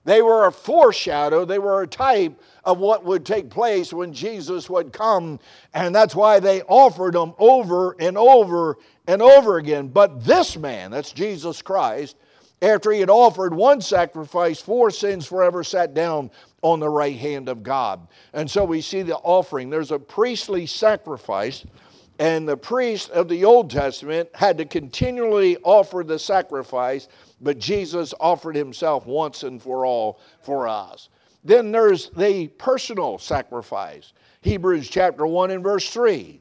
They 0.04 0.20
were 0.20 0.46
a 0.46 0.52
foreshadow, 0.52 1.44
they 1.44 1.58
were 1.58 1.82
a 1.82 1.86
type 1.86 2.38
of 2.64 2.78
what 2.78 3.04
would 3.04 3.24
take 3.24 3.48
place 3.48 3.92
when 3.92 4.12
Jesus 4.12 4.68
would 4.68 4.92
come, 4.92 5.40
and 5.72 5.94
that's 5.94 6.14
why 6.14 6.40
they 6.40 6.62
offered 6.62 7.14
them 7.14 7.34
over 7.38 7.96
and 7.98 8.18
over 8.18 8.76
and 9.06 9.22
over 9.22 9.56
again. 9.56 9.88
But 9.88 10.24
this 10.24 10.56
man, 10.56 10.90
that's 10.90 11.12
Jesus 11.12 11.62
Christ, 11.62 12.16
after 12.60 12.92
he 12.92 13.00
had 13.00 13.10
offered 13.10 13.54
one 13.54 13.80
sacrifice 13.80 14.60
for 14.60 14.90
sins 14.90 15.26
forever, 15.26 15.64
sat 15.64 15.94
down 15.94 16.30
on 16.62 16.80
the 16.80 16.88
right 16.88 17.16
hand 17.16 17.48
of 17.48 17.62
God. 17.62 18.06
And 18.32 18.50
so 18.50 18.64
we 18.64 18.80
see 18.80 19.02
the 19.02 19.16
offering. 19.16 19.68
There's 19.68 19.90
a 19.90 19.98
priestly 19.98 20.66
sacrifice, 20.66 21.64
and 22.18 22.48
the 22.48 22.56
priest 22.56 23.10
of 23.10 23.28
the 23.28 23.44
Old 23.44 23.70
Testament 23.70 24.30
had 24.34 24.56
to 24.58 24.64
continually 24.64 25.56
offer 25.62 26.04
the 26.04 26.18
sacrifice, 26.18 27.08
but 27.44 27.58
Jesus 27.58 28.14
offered 28.18 28.56
himself 28.56 29.06
once 29.06 29.42
and 29.42 29.62
for 29.62 29.86
all 29.86 30.18
for 30.40 30.66
us. 30.66 31.10
Then 31.44 31.70
there's 31.70 32.08
the 32.10 32.48
personal 32.48 33.18
sacrifice. 33.18 34.14
Hebrews 34.40 34.88
chapter 34.88 35.26
1 35.26 35.50
and 35.50 35.62
verse 35.62 35.88
3 35.90 36.40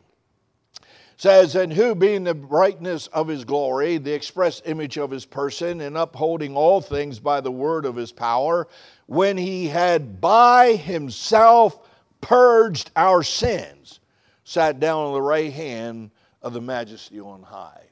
says, 1.18 1.56
And 1.56 1.72
who, 1.72 1.94
being 1.94 2.24
the 2.24 2.34
brightness 2.34 3.08
of 3.08 3.28
his 3.28 3.44
glory, 3.44 3.98
the 3.98 4.14
express 4.14 4.62
image 4.66 4.98
of 4.98 5.12
his 5.12 5.26
person, 5.26 5.82
and 5.82 5.98
upholding 5.98 6.56
all 6.56 6.82
things 6.82 7.20
by 7.20 7.42
the 7.42 7.52
word 7.52 7.86
of 7.86 7.96
his 7.96 8.12
power, 8.12 8.68
when 9.06 9.38
he 9.38 9.68
had 9.68 10.22
by 10.22 10.76
himself 10.76 11.88
purged 12.22 12.92
our 12.96 13.24
sins, 13.24 14.00
sat 14.46 14.80
down 14.80 15.06
on 15.06 15.14
the 15.14 15.22
right 15.22 15.52
hand 15.52 16.12
of 16.42 16.54
the 16.54 16.62
majesty 16.62 17.20
on 17.20 17.44
high. 17.44 17.84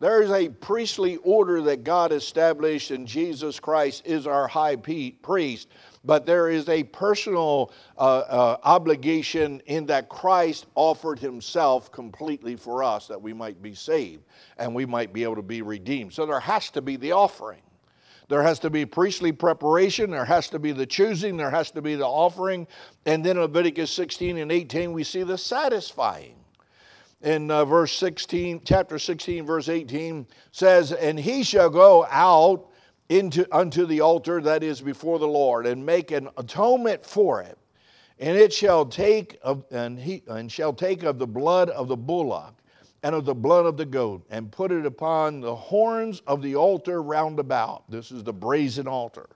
There 0.00 0.22
is 0.22 0.30
a 0.30 0.48
priestly 0.48 1.16
order 1.18 1.60
that 1.62 1.82
God 1.82 2.12
established, 2.12 2.92
and 2.92 3.06
Jesus 3.06 3.58
Christ 3.58 4.06
is 4.06 4.26
our 4.26 4.46
high 4.46 4.76
priest 4.76 5.68
but 6.08 6.24
there 6.24 6.48
is 6.48 6.68
a 6.70 6.84
personal 6.84 7.70
uh, 7.98 8.00
uh, 8.00 8.56
obligation 8.64 9.60
in 9.66 9.84
that 9.86 10.08
Christ 10.08 10.64
offered 10.74 11.18
himself 11.18 11.92
completely 11.92 12.56
for 12.56 12.82
us 12.82 13.06
that 13.08 13.20
we 13.20 13.34
might 13.34 13.60
be 13.60 13.74
saved 13.74 14.24
and 14.56 14.74
we 14.74 14.86
might 14.86 15.12
be 15.12 15.22
able 15.22 15.36
to 15.36 15.42
be 15.42 15.60
redeemed. 15.60 16.14
So 16.14 16.24
there 16.24 16.40
has 16.40 16.70
to 16.70 16.80
be 16.80 16.96
the 16.96 17.12
offering. 17.12 17.60
There 18.28 18.42
has 18.42 18.58
to 18.60 18.70
be 18.70 18.86
priestly 18.86 19.32
preparation, 19.32 20.10
there 20.10 20.24
has 20.24 20.48
to 20.48 20.58
be 20.58 20.72
the 20.72 20.86
choosing, 20.86 21.36
there 21.36 21.50
has 21.50 21.70
to 21.72 21.82
be 21.82 21.94
the 21.94 22.06
offering. 22.06 22.66
And 23.04 23.22
then 23.22 23.36
in 23.36 23.42
Leviticus 23.42 23.90
16 23.90 24.38
and 24.38 24.50
18, 24.50 24.94
we 24.94 25.04
see 25.04 25.24
the 25.24 25.36
satisfying. 25.38 26.37
In 27.22 27.50
uh, 27.50 27.64
verse 27.64 27.92
16, 27.98 28.62
chapter 28.64 28.96
16, 28.98 29.44
verse 29.44 29.68
18 29.68 30.26
says, 30.52 30.92
And 30.92 31.18
he 31.18 31.42
shall 31.42 31.68
go 31.68 32.06
out 32.10 32.68
into 33.08 33.44
unto 33.56 33.86
the 33.86 34.00
altar 34.00 34.40
that 34.40 34.62
is 34.62 34.80
before 34.80 35.18
the 35.18 35.26
Lord, 35.26 35.66
and 35.66 35.84
make 35.84 36.12
an 36.12 36.28
atonement 36.36 37.04
for 37.04 37.42
it. 37.42 37.58
And 38.20 38.36
it 38.36 38.52
shall 38.52 38.84
take 38.84 39.38
of 39.42 39.64
and 39.70 39.98
he 39.98 40.22
and 40.28 40.50
shall 40.50 40.72
take 40.72 41.02
of 41.02 41.18
the 41.18 41.26
blood 41.26 41.70
of 41.70 41.88
the 41.88 41.96
bullock 41.96 42.54
and 43.02 43.14
of 43.14 43.24
the 43.24 43.34
blood 43.34 43.64
of 43.64 43.76
the 43.76 43.86
goat, 43.86 44.24
and 44.30 44.50
put 44.50 44.70
it 44.70 44.84
upon 44.84 45.40
the 45.40 45.54
horns 45.54 46.20
of 46.26 46.42
the 46.42 46.54
altar 46.54 47.02
round 47.02 47.38
about. 47.40 47.88
This 47.90 48.10
is 48.12 48.22
the 48.22 48.32
brazen 48.32 48.86
altar. 48.86 49.28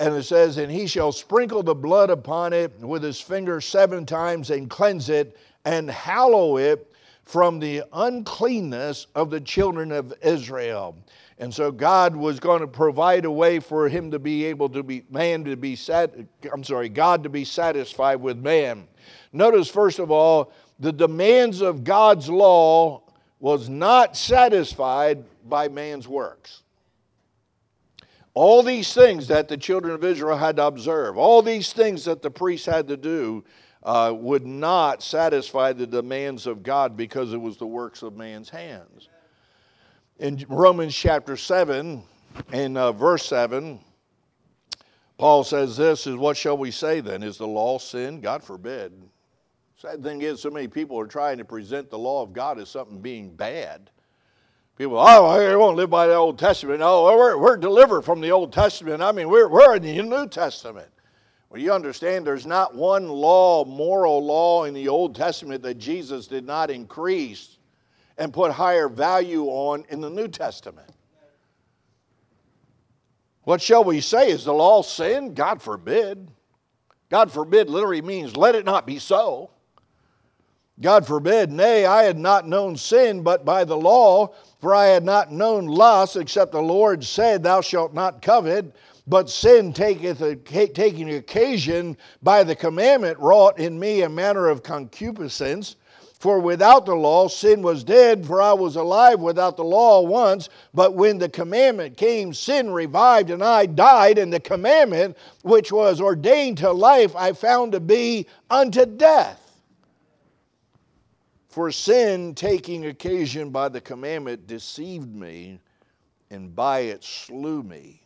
And 0.00 0.14
it 0.14 0.24
says, 0.24 0.58
And 0.58 0.70
he 0.70 0.86
shall 0.86 1.12
sprinkle 1.12 1.62
the 1.62 1.74
blood 1.74 2.10
upon 2.10 2.52
it 2.52 2.78
with 2.80 3.02
his 3.02 3.20
finger 3.20 3.60
seven 3.60 4.06
times 4.06 4.50
and 4.50 4.68
cleanse 4.70 5.08
it 5.08 5.36
and 5.64 5.90
hallow 5.90 6.56
it 6.56 6.90
from 7.28 7.58
the 7.58 7.82
uncleanness 7.92 9.06
of 9.14 9.28
the 9.28 9.38
children 9.38 9.92
of 9.92 10.14
Israel. 10.22 10.96
And 11.36 11.52
so 11.52 11.70
God 11.70 12.16
was 12.16 12.40
going 12.40 12.62
to 12.62 12.66
provide 12.66 13.26
a 13.26 13.30
way 13.30 13.60
for 13.60 13.86
him 13.86 14.10
to 14.12 14.18
be 14.18 14.46
able 14.46 14.70
to 14.70 14.82
be, 14.82 15.04
man 15.10 15.44
to 15.44 15.54
be 15.54 15.76
sat, 15.76 16.14
I'm 16.50 16.64
sorry, 16.64 16.88
God 16.88 17.22
to 17.24 17.28
be 17.28 17.44
satisfied 17.44 18.16
with 18.16 18.38
man. 18.38 18.88
Notice, 19.30 19.68
first 19.68 19.98
of 19.98 20.10
all, 20.10 20.54
the 20.78 20.90
demands 20.90 21.60
of 21.60 21.84
God's 21.84 22.30
law 22.30 23.02
was 23.40 23.68
not 23.68 24.16
satisfied 24.16 25.22
by 25.46 25.68
man's 25.68 26.08
works. 26.08 26.62
All 28.32 28.62
these 28.62 28.94
things 28.94 29.28
that 29.28 29.48
the 29.48 29.58
children 29.58 29.92
of 29.92 30.02
Israel 30.02 30.38
had 30.38 30.56
to 30.56 30.64
observe, 30.64 31.18
all 31.18 31.42
these 31.42 31.74
things 31.74 32.06
that 32.06 32.22
the 32.22 32.30
priests 32.30 32.64
had 32.64 32.88
to 32.88 32.96
do, 32.96 33.44
uh, 33.82 34.12
would 34.14 34.46
not 34.46 35.02
satisfy 35.02 35.72
the 35.72 35.86
demands 35.86 36.46
of 36.46 36.62
God 36.62 36.96
because 36.96 37.32
it 37.32 37.40
was 37.40 37.56
the 37.56 37.66
works 37.66 38.02
of 38.02 38.16
man's 38.16 38.48
hands 38.50 39.08
in 40.18 40.44
Romans 40.48 40.94
chapter 40.94 41.36
7 41.36 42.02
in 42.52 42.76
uh, 42.76 42.92
verse 42.92 43.24
7, 43.26 43.78
Paul 45.16 45.44
says 45.44 45.76
this 45.76 46.06
is 46.06 46.16
what 46.16 46.36
shall 46.36 46.56
we 46.56 46.70
say 46.70 47.00
then? 47.00 47.22
Is 47.22 47.38
the 47.38 47.46
law 47.46 47.78
sin? 47.78 48.20
God 48.20 48.42
forbid. 48.42 48.92
Sad 49.76 50.02
thing 50.02 50.22
is, 50.22 50.42
so 50.42 50.50
many 50.50 50.66
people 50.66 50.98
are 50.98 51.06
trying 51.06 51.38
to 51.38 51.44
present 51.44 51.88
the 51.88 51.98
law 51.98 52.22
of 52.22 52.32
God 52.32 52.58
as 52.58 52.68
something 52.68 53.00
being 53.00 53.34
bad. 53.34 53.90
People, 54.76 54.98
oh, 54.98 55.26
I 55.26 55.54
won't 55.56 55.76
live 55.76 55.90
by 55.90 56.06
the 56.06 56.14
Old 56.14 56.38
Testament. 56.38 56.80
Oh, 56.82 57.16
we're, 57.16 57.36
we're 57.36 57.56
delivered 57.56 58.02
from 58.02 58.20
the 58.20 58.30
Old 58.30 58.52
Testament. 58.52 59.02
I 59.02 59.10
mean, 59.12 59.28
we're, 59.28 59.48
we're 59.48 59.76
in 59.76 59.82
the 59.82 60.02
New 60.02 60.28
Testament. 60.28 60.88
Well, 61.50 61.60
you 61.60 61.72
understand 61.72 62.26
there's 62.26 62.46
not 62.46 62.74
one 62.74 63.08
law, 63.08 63.64
moral 63.64 64.22
law 64.24 64.64
in 64.64 64.74
the 64.74 64.88
Old 64.88 65.14
Testament 65.14 65.62
that 65.62 65.78
Jesus 65.78 66.26
did 66.26 66.44
not 66.44 66.70
increase 66.70 67.56
and 68.18 68.32
put 68.32 68.52
higher 68.52 68.88
value 68.88 69.46
on 69.46 69.84
in 69.88 70.00
the 70.00 70.10
New 70.10 70.28
Testament. 70.28 70.90
What 73.44 73.62
shall 73.62 73.82
we 73.82 74.02
say? 74.02 74.30
Is 74.30 74.44
the 74.44 74.52
law 74.52 74.82
sin? 74.82 75.32
God 75.32 75.62
forbid. 75.62 76.30
God 77.08 77.32
forbid 77.32 77.70
literally 77.70 78.02
means 78.02 78.36
let 78.36 78.54
it 78.54 78.66
not 78.66 78.86
be 78.86 78.98
so. 78.98 79.50
God 80.80 81.06
forbid, 81.06 81.50
nay, 81.50 81.86
I 81.86 82.02
had 82.02 82.18
not 82.18 82.46
known 82.46 82.76
sin 82.76 83.22
but 83.22 83.44
by 83.44 83.64
the 83.64 83.76
law, 83.76 84.34
for 84.60 84.74
I 84.74 84.86
had 84.86 85.02
not 85.02 85.32
known 85.32 85.66
lust, 85.66 86.16
except 86.16 86.52
the 86.52 86.60
Lord 86.60 87.02
said, 87.02 87.42
Thou 87.42 87.62
shalt 87.62 87.94
not 87.94 88.20
covet. 88.20 88.76
But 89.08 89.30
sin 89.30 89.72
taketh 89.72 90.20
a, 90.20 90.36
taking 90.36 91.14
occasion 91.14 91.96
by 92.22 92.44
the 92.44 92.54
commandment 92.54 93.18
wrought 93.18 93.58
in 93.58 93.78
me 93.78 94.02
a 94.02 94.08
manner 94.08 94.48
of 94.48 94.62
concupiscence 94.62 95.76
for 96.18 96.40
without 96.40 96.84
the 96.84 96.96
law, 96.96 97.28
sin 97.28 97.62
was 97.62 97.84
dead, 97.84 98.26
for 98.26 98.42
I 98.42 98.52
was 98.52 98.74
alive 98.74 99.20
without 99.20 99.56
the 99.56 99.64
law 99.64 100.00
once. 100.00 100.48
But 100.74 100.94
when 100.94 101.18
the 101.18 101.28
commandment 101.28 101.96
came, 101.96 102.34
sin 102.34 102.70
revived, 102.70 103.30
and 103.30 103.42
I 103.42 103.66
died. 103.66 104.18
And 104.18 104.32
the 104.32 104.40
commandment, 104.40 105.16
which 105.42 105.70
was 105.70 106.00
ordained 106.00 106.58
to 106.58 106.72
life, 106.72 107.14
I 107.14 107.32
found 107.32 107.70
to 107.72 107.80
be 107.80 108.26
unto 108.50 108.84
death. 108.84 109.44
For 111.46 111.70
sin, 111.70 112.34
taking 112.34 112.86
occasion 112.86 113.50
by 113.50 113.68
the 113.68 113.80
commandment, 113.80 114.48
deceived 114.48 115.14
me, 115.14 115.60
and 116.30 116.54
by 116.54 116.80
it 116.80 117.04
slew 117.04 117.62
me. 117.62 118.02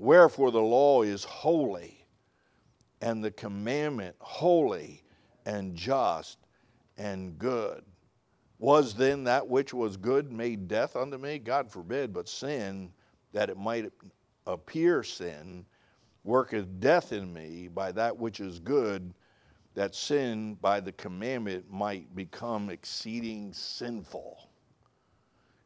Wherefore 0.00 0.50
the 0.50 0.62
law 0.62 1.02
is 1.02 1.24
holy, 1.24 2.06
and 3.02 3.22
the 3.22 3.30
commandment 3.30 4.16
holy 4.18 5.04
and 5.44 5.76
just 5.76 6.38
and 6.96 7.38
good. 7.38 7.84
Was 8.58 8.94
then 8.94 9.24
that 9.24 9.46
which 9.46 9.74
was 9.74 9.98
good 9.98 10.32
made 10.32 10.68
death 10.68 10.96
unto 10.96 11.18
me? 11.18 11.38
God 11.38 11.70
forbid, 11.70 12.14
but 12.14 12.30
sin, 12.30 12.90
that 13.34 13.50
it 13.50 13.58
might 13.58 13.92
appear 14.46 15.02
sin, 15.02 15.66
worketh 16.24 16.80
death 16.80 17.12
in 17.12 17.30
me 17.30 17.68
by 17.68 17.92
that 17.92 18.16
which 18.16 18.40
is 18.40 18.58
good, 18.58 19.12
that 19.74 19.94
sin 19.94 20.54
by 20.62 20.80
the 20.80 20.92
commandment 20.92 21.70
might 21.70 22.16
become 22.16 22.70
exceeding 22.70 23.52
sinful. 23.52 24.48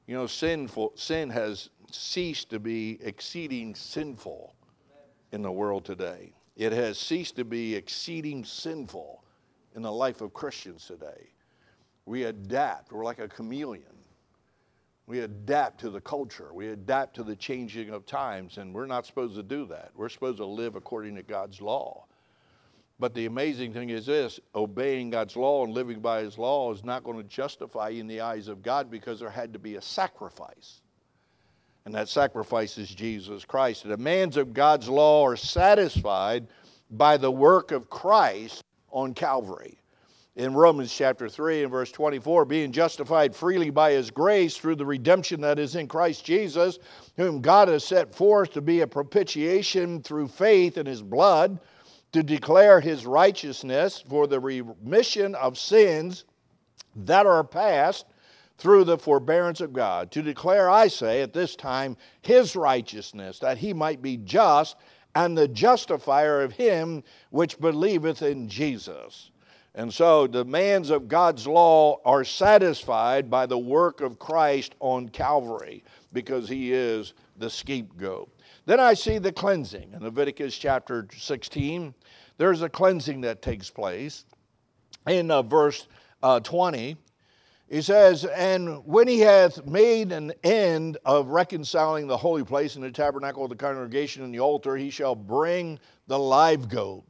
You 0.08 0.16
know, 0.16 0.26
sinful, 0.26 0.94
sin 0.96 1.30
has 1.30 1.70
ceased 1.90 2.50
to 2.50 2.58
be 2.58 2.98
exceeding 3.02 3.74
sinful 3.74 4.54
in 5.32 5.42
the 5.42 5.52
world 5.52 5.84
today. 5.84 6.32
It 6.56 6.72
has 6.72 6.98
ceased 6.98 7.36
to 7.36 7.44
be 7.44 7.74
exceeding 7.74 8.44
sinful 8.44 9.24
in 9.74 9.82
the 9.82 9.92
life 9.92 10.20
of 10.20 10.32
Christians 10.32 10.86
today. 10.86 11.30
We 12.06 12.24
adapt, 12.24 12.92
we're 12.92 13.04
like 13.04 13.18
a 13.18 13.28
chameleon. 13.28 13.84
We 15.06 15.20
adapt 15.20 15.80
to 15.80 15.90
the 15.90 16.00
culture, 16.00 16.54
we 16.54 16.68
adapt 16.68 17.14
to 17.16 17.22
the 17.22 17.36
changing 17.36 17.90
of 17.90 18.06
times, 18.06 18.56
and 18.56 18.72
we're 18.74 18.86
not 18.86 19.04
supposed 19.04 19.34
to 19.34 19.42
do 19.42 19.66
that. 19.66 19.90
We're 19.94 20.08
supposed 20.08 20.38
to 20.38 20.46
live 20.46 20.76
according 20.76 21.16
to 21.16 21.22
God's 21.22 21.60
law. 21.60 22.06
But 22.98 23.12
the 23.12 23.26
amazing 23.26 23.72
thing 23.72 23.90
is 23.90 24.06
this 24.06 24.38
obeying 24.54 25.10
God's 25.10 25.36
law 25.36 25.64
and 25.64 25.74
living 25.74 26.00
by 26.00 26.22
His 26.22 26.38
law 26.38 26.72
is 26.72 26.84
not 26.84 27.04
going 27.04 27.18
to 27.18 27.24
justify 27.24 27.88
you 27.88 28.00
in 28.00 28.06
the 28.06 28.20
eyes 28.20 28.48
of 28.48 28.62
God 28.62 28.90
because 28.90 29.20
there 29.20 29.30
had 29.30 29.52
to 29.52 29.58
be 29.58 29.74
a 29.74 29.82
sacrifice. 29.82 30.80
And 31.84 31.94
that 31.94 32.08
sacrifice 32.08 32.78
is 32.78 32.88
Jesus 32.88 33.44
Christ. 33.44 33.82
The 33.82 33.90
demands 33.90 34.38
of 34.38 34.54
God's 34.54 34.88
law 34.88 35.26
are 35.26 35.36
satisfied 35.36 36.46
by 36.90 37.18
the 37.18 37.30
work 37.30 37.72
of 37.72 37.90
Christ 37.90 38.64
on 38.90 39.12
Calvary. 39.12 39.78
In 40.36 40.54
Romans 40.54 40.92
chapter 40.92 41.28
3 41.28 41.62
and 41.62 41.70
verse 41.70 41.92
24, 41.92 42.46
being 42.46 42.72
justified 42.72 43.36
freely 43.36 43.70
by 43.70 43.92
his 43.92 44.10
grace 44.10 44.56
through 44.56 44.76
the 44.76 44.86
redemption 44.86 45.42
that 45.42 45.58
is 45.58 45.76
in 45.76 45.86
Christ 45.86 46.24
Jesus, 46.24 46.78
whom 47.16 47.40
God 47.40 47.68
has 47.68 47.84
set 47.84 48.14
forth 48.14 48.52
to 48.52 48.60
be 48.60 48.80
a 48.80 48.86
propitiation 48.86 50.02
through 50.02 50.28
faith 50.28 50.78
in 50.78 50.86
his 50.86 51.02
blood, 51.02 51.60
to 52.12 52.22
declare 52.22 52.80
his 52.80 53.06
righteousness 53.06 54.02
for 54.08 54.26
the 54.26 54.40
remission 54.40 55.34
of 55.34 55.58
sins 55.58 56.24
that 56.96 57.26
are 57.26 57.44
past 57.44 58.06
through 58.58 58.84
the 58.84 58.98
forbearance 58.98 59.60
of 59.60 59.72
God. 59.72 60.10
To 60.12 60.22
declare, 60.22 60.70
I 60.70 60.88
say, 60.88 61.22
at 61.22 61.32
this 61.32 61.56
time, 61.56 61.96
his 62.22 62.54
righteousness, 62.54 63.38
that 63.40 63.58
he 63.58 63.72
might 63.72 64.00
be 64.00 64.16
just 64.16 64.76
and 65.14 65.36
the 65.36 65.48
justifier 65.48 66.42
of 66.42 66.52
him 66.52 67.02
which 67.30 67.60
believeth 67.60 68.22
in 68.22 68.48
Jesus. 68.48 69.30
And 69.76 69.92
so 69.92 70.26
the 70.26 70.44
demands 70.44 70.90
of 70.90 71.08
God's 71.08 71.46
law 71.46 72.00
are 72.04 72.24
satisfied 72.24 73.28
by 73.28 73.46
the 73.46 73.58
work 73.58 74.00
of 74.00 74.18
Christ 74.18 74.74
on 74.80 75.08
Calvary 75.08 75.82
because 76.12 76.48
he 76.48 76.72
is 76.72 77.14
the 77.38 77.50
scapegoat. 77.50 78.30
Then 78.66 78.78
I 78.78 78.94
see 78.94 79.18
the 79.18 79.32
cleansing 79.32 79.92
in 79.92 80.02
Leviticus 80.02 80.56
chapter 80.56 81.08
16. 81.16 81.92
There's 82.38 82.62
a 82.62 82.68
cleansing 82.68 83.20
that 83.22 83.42
takes 83.42 83.68
place. 83.68 84.24
In 85.08 85.30
uh, 85.30 85.42
verse 85.42 85.86
uh, 86.22 86.40
20, 86.40 86.96
he 87.68 87.80
says, 87.82 88.24
And 88.24 88.84
when 88.84 89.08
he 89.08 89.20
hath 89.20 89.64
made 89.66 90.12
an 90.12 90.32
end 90.42 90.98
of 91.04 91.28
reconciling 91.28 92.06
the 92.06 92.16
holy 92.16 92.44
place 92.44 92.74
and 92.74 92.84
the 92.84 92.90
tabernacle 92.90 93.44
of 93.44 93.50
the 93.50 93.56
congregation 93.56 94.22
and 94.22 94.34
the 94.34 94.40
altar, 94.40 94.76
he 94.76 94.90
shall 94.90 95.14
bring 95.14 95.78
the 96.06 96.18
live 96.18 96.68
goat. 96.68 97.04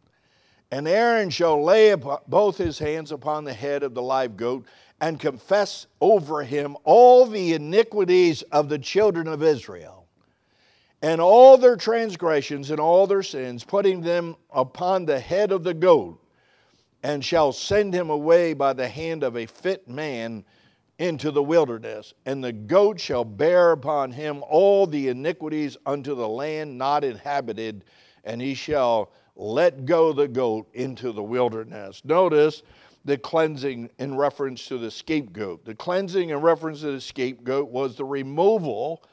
And 0.71 0.89
Aaron 0.89 1.31
shall 1.31 1.63
lay 1.63 1.95
both 2.27 2.57
his 2.57 2.79
hands 2.79 3.13
upon 3.13 3.45
the 3.45 3.53
head 3.53 3.83
of 3.83 3.95
the 3.95 4.03
live 4.03 4.37
goat 4.37 4.67
and 5.01 5.21
confess 5.21 5.87
over 6.01 6.43
him 6.43 6.77
all 6.85 7.27
the 7.27 7.55
iniquities 7.55 8.43
of 8.43 8.69
the 8.69 8.79
children 8.79 9.29
of 9.29 9.43
Israel 9.43 10.07
and 11.03 11.21
all 11.21 11.59
their 11.59 11.77
transgressions 11.77 12.71
and 12.71 12.81
all 12.81 13.07
their 13.07 13.23
sins, 13.23 13.63
putting 13.63 14.01
them 14.01 14.37
upon 14.51 15.05
the 15.05 15.21
head 15.21 15.53
of 15.53 15.63
the 15.63 15.75
goat 15.75 16.24
and 17.05 17.23
shall 17.23 17.53
send 17.53 17.93
him 17.93 18.09
away 18.09 18.55
by 18.55 18.73
the 18.73 18.89
hand 18.89 19.23
of 19.23 19.37
a 19.37 19.45
fit 19.45 19.87
man 19.87 20.43
into 20.99 21.31
the 21.31 21.43
wilderness. 21.43 22.15
And 22.25 22.43
the 22.43 22.53
goat 22.53 22.99
shall 22.99 23.25
bear 23.25 23.73
upon 23.73 24.11
him 24.11 24.43
all 24.49 24.87
the 24.87 25.09
iniquities 25.09 25.77
unto 25.85 26.15
the 26.15 26.27
land 26.27 26.79
not 26.79 27.05
inhabited, 27.05 27.85
and 28.25 28.41
he 28.41 28.55
shall 28.55 29.13
let 29.37 29.85
go 29.85 30.15
the 30.15 30.27
goat 30.27 30.67
into 30.73 31.13
the 31.13 31.23
wilderness. 31.23 32.01
Notice 32.07 32.63
the 33.05 33.19
cleansing 33.19 33.91
in 33.99 34.17
reference 34.17 34.67
to 34.69 34.79
the 34.79 34.91
scapegoat. 34.91 35.67
The 35.67 35.75
cleansing 35.75 36.31
in 36.31 36.39
reference 36.39 36.81
to 36.81 36.93
the 36.93 37.01
scapegoat 37.03 37.69
was 37.69 37.97
the 37.97 38.05
removal 38.07 39.05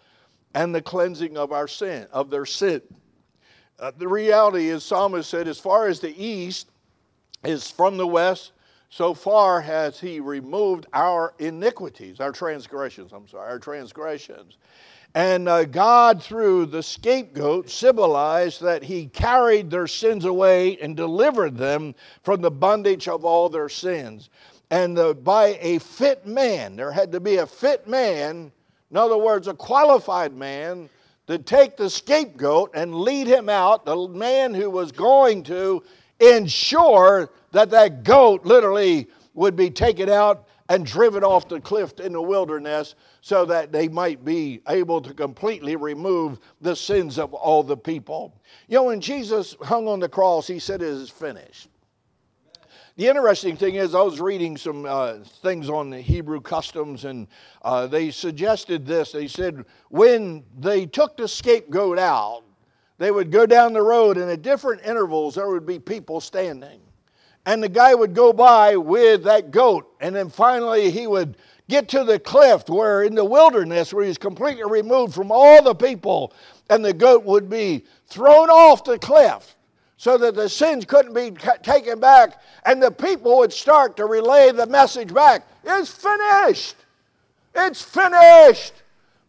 and 0.54 0.73
the 0.73 0.82
cleansing 0.82 1.38
of 1.38 1.51
our 1.51 1.67
sin, 1.67 2.08
of 2.13 2.30
their 2.30 2.45
sin. 2.45 2.82
Uh, 3.77 3.91
the 3.97 4.08
reality 4.08 4.69
is, 4.69 4.86
Psalmist 4.86 5.30
said, 5.30 5.49
as 5.49 5.60
far 5.60 5.88
as 5.88 5.99
the 5.99 6.15
east 6.23 6.69
is 7.43 7.69
from 7.69 7.97
the 7.97 8.08
west, 8.08 8.51
so 8.89 9.13
far 9.13 9.62
has 9.62 9.99
he 9.99 10.19
removed 10.19 10.86
our 10.93 11.34
iniquities, 11.39 12.19
our 12.19 12.32
transgressions, 12.32 13.12
I'm 13.13 13.27
sorry, 13.27 13.49
our 13.49 13.60
transgressions. 13.60 14.58
And 15.13 15.49
uh, 15.49 15.65
God, 15.65 16.23
through 16.23 16.67
the 16.67 16.82
scapegoat, 16.82 17.69
symbolized 17.69 18.62
that 18.62 18.84
He 18.84 19.08
carried 19.08 19.69
their 19.69 19.88
sins 19.88 20.23
away 20.23 20.77
and 20.77 20.95
delivered 20.95 21.58
them 21.58 21.95
from 22.23 22.41
the 22.41 22.51
bondage 22.51 23.10
of 23.10 23.25
all 23.25 23.49
their 23.49 23.67
sins. 23.67 24.30
And 24.69 24.97
uh, 24.97 25.13
by 25.13 25.58
a 25.60 25.80
fit 25.80 26.25
man, 26.25 26.77
there 26.77 26.93
had 26.93 27.12
to 27.12 27.19
be 27.19 27.38
a 27.38 27.45
fit 27.45 27.88
man, 27.88 28.54
in 28.89 28.97
other 28.97 29.17
words, 29.17 29.49
a 29.49 29.54
qualified 29.54 30.34
man, 30.34 30.89
to 31.27 31.38
take 31.38 31.75
the 31.75 31.89
scapegoat 31.89 32.71
and 32.73 32.95
lead 32.95 33.27
him 33.27 33.49
out, 33.49 33.86
the 33.86 34.08
man 34.08 34.54
who 34.54 34.69
was 34.69 34.93
going 34.93 35.43
to 35.43 35.84
ensure 36.21 37.31
that 37.51 37.71
that 37.71 38.03
goat 38.03 38.45
literally 38.45 39.07
would 39.34 39.55
be 39.55 39.69
taken 39.69 40.10
out 40.10 40.47
and 40.69 40.86
driven 40.86 41.23
off 41.23 41.49
the 41.49 41.60
cliff 41.60 41.99
in 41.99 42.13
the 42.13 42.21
wilderness 42.21 42.95
so 43.19 43.43
that 43.43 43.73
they 43.73 43.89
might 43.89 44.23
be 44.23 44.62
able 44.69 45.01
to 45.01 45.13
completely 45.13 45.75
remove 45.75 46.39
the 46.62 46.75
sins 46.75 47.19
of 47.19 47.34
all 47.34 47.62
the 47.62 47.75
people. 47.75 48.39
You 48.69 48.77
know, 48.77 48.84
when 48.86 49.01
Jesus 49.01 49.55
hung 49.62 49.88
on 49.88 49.99
the 49.99 50.07
cross, 50.07 50.47
he 50.47 50.60
said, 50.60 50.81
It 50.81 50.88
is 50.88 51.10
finished. 51.10 51.67
The 52.95 53.07
interesting 53.07 53.57
thing 53.57 53.75
is, 53.75 53.95
I 53.95 54.01
was 54.01 54.21
reading 54.21 54.55
some 54.57 54.86
uh, 54.86 55.19
things 55.41 55.69
on 55.69 55.89
the 55.89 55.99
Hebrew 55.99 56.39
customs, 56.39 57.05
and 57.05 57.27
uh, 57.63 57.88
they 57.88 58.12
suggested 58.12 58.86
this. 58.86 59.12
They 59.12 59.27
said 59.27 59.65
when 59.89 60.43
they 60.57 60.86
took 60.86 61.17
the 61.17 61.27
scapegoat 61.27 61.97
out, 61.97 62.43
they 63.01 63.09
would 63.09 63.31
go 63.31 63.47
down 63.47 63.73
the 63.73 63.81
road, 63.81 64.17
and 64.17 64.29
at 64.29 64.43
different 64.43 64.85
intervals, 64.85 65.33
there 65.33 65.49
would 65.49 65.65
be 65.65 65.79
people 65.79 66.21
standing. 66.21 66.79
And 67.47 67.63
the 67.63 67.67
guy 67.67 67.95
would 67.95 68.13
go 68.13 68.31
by 68.31 68.77
with 68.77 69.23
that 69.23 69.49
goat, 69.49 69.91
and 69.99 70.15
then 70.15 70.29
finally 70.29 70.91
he 70.91 71.07
would 71.07 71.35
get 71.67 71.87
to 71.87 72.03
the 72.03 72.19
cliff 72.19 72.69
where 72.69 73.01
in 73.01 73.15
the 73.15 73.25
wilderness 73.25 73.91
where 73.91 74.05
he's 74.05 74.19
completely 74.19 74.69
removed 74.69 75.15
from 75.15 75.31
all 75.31 75.63
the 75.63 75.73
people 75.73 76.31
and 76.69 76.85
the 76.85 76.93
goat 76.93 77.23
would 77.23 77.49
be 77.49 77.83
thrown 78.05 78.51
off 78.51 78.83
the 78.83 78.99
cliff 78.99 79.55
so 79.97 80.17
that 80.17 80.35
the 80.35 80.49
sins 80.49 80.85
couldn't 80.85 81.13
be 81.13 81.31
taken 81.63 81.99
back 81.99 82.39
and 82.65 82.83
the 82.83 82.91
people 82.91 83.37
would 83.39 83.53
start 83.53 83.97
to 83.97 84.05
relay 84.05 84.51
the 84.51 84.67
message 84.67 85.13
back. 85.13 85.47
It's 85.63 85.89
finished! 85.89 86.75
It's 87.55 87.81
finished! 87.81 88.73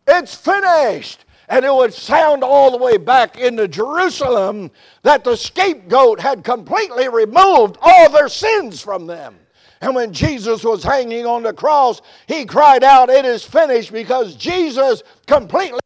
It's 0.06 0.34
finished 0.34 1.24
and 1.52 1.66
it 1.66 1.74
would 1.74 1.92
sound 1.92 2.42
all 2.42 2.70
the 2.70 2.78
way 2.78 2.96
back 2.96 3.36
into 3.36 3.68
Jerusalem 3.68 4.70
that 5.02 5.22
the 5.22 5.36
scapegoat 5.36 6.18
had 6.18 6.44
completely 6.44 7.10
removed 7.10 7.76
all 7.82 8.08
their 8.08 8.30
sins 8.30 8.80
from 8.80 9.06
them. 9.06 9.36
And 9.82 9.94
when 9.94 10.14
Jesus 10.14 10.64
was 10.64 10.82
hanging 10.82 11.26
on 11.26 11.42
the 11.42 11.52
cross, 11.52 12.00
he 12.26 12.46
cried 12.46 12.82
out, 12.82 13.10
It 13.10 13.26
is 13.26 13.44
finished, 13.44 13.92
because 13.92 14.34
Jesus 14.34 15.02
completely 15.26 15.80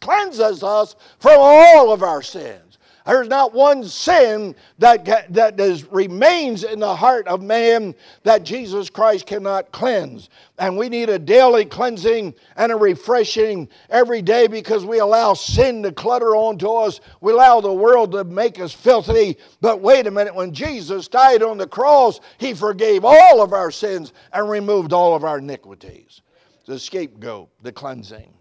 cleanses 0.00 0.64
us 0.64 0.96
from 1.20 1.36
all 1.38 1.92
of 1.92 2.02
our 2.02 2.20
sins. 2.20 2.65
There's 3.06 3.28
not 3.28 3.54
one 3.54 3.84
sin 3.84 4.56
that, 4.78 5.04
that 5.32 5.60
is, 5.60 5.84
remains 5.92 6.64
in 6.64 6.80
the 6.80 6.96
heart 6.96 7.28
of 7.28 7.40
man 7.40 7.94
that 8.24 8.42
Jesus 8.42 8.90
Christ 8.90 9.26
cannot 9.26 9.70
cleanse. 9.70 10.28
And 10.58 10.76
we 10.76 10.88
need 10.88 11.08
a 11.08 11.18
daily 11.18 11.64
cleansing 11.64 12.34
and 12.56 12.72
a 12.72 12.76
refreshing 12.76 13.68
every 13.90 14.22
day 14.22 14.48
because 14.48 14.84
we 14.84 14.98
allow 14.98 15.34
sin 15.34 15.84
to 15.84 15.92
clutter 15.92 16.34
onto 16.34 16.68
us. 16.68 17.00
We 17.20 17.32
allow 17.32 17.60
the 17.60 17.72
world 17.72 18.10
to 18.12 18.24
make 18.24 18.58
us 18.58 18.72
filthy. 18.72 19.36
But 19.60 19.80
wait 19.80 20.08
a 20.08 20.10
minute, 20.10 20.34
when 20.34 20.52
Jesus 20.52 21.06
died 21.06 21.44
on 21.44 21.58
the 21.58 21.68
cross, 21.68 22.18
he 22.38 22.54
forgave 22.54 23.04
all 23.04 23.40
of 23.40 23.52
our 23.52 23.70
sins 23.70 24.12
and 24.32 24.50
removed 24.50 24.92
all 24.92 25.14
of 25.14 25.22
our 25.22 25.38
iniquities. 25.38 26.22
The 26.66 26.78
scapegoat, 26.78 27.50
the 27.62 27.70
cleansing. 27.70 28.34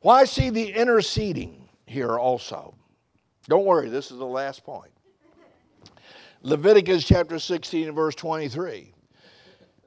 Well, 0.00 0.24
see 0.26 0.50
the 0.50 0.72
interceding 0.72 1.68
here 1.86 2.18
also. 2.18 2.76
Don't 3.48 3.64
worry, 3.64 3.88
this 3.88 4.10
is 4.10 4.18
the 4.18 4.26
last 4.26 4.64
point. 4.64 4.92
Leviticus 6.42 7.04
chapter 7.04 7.38
16 7.38 7.88
and 7.88 7.96
verse 7.96 8.14
23 8.14 8.92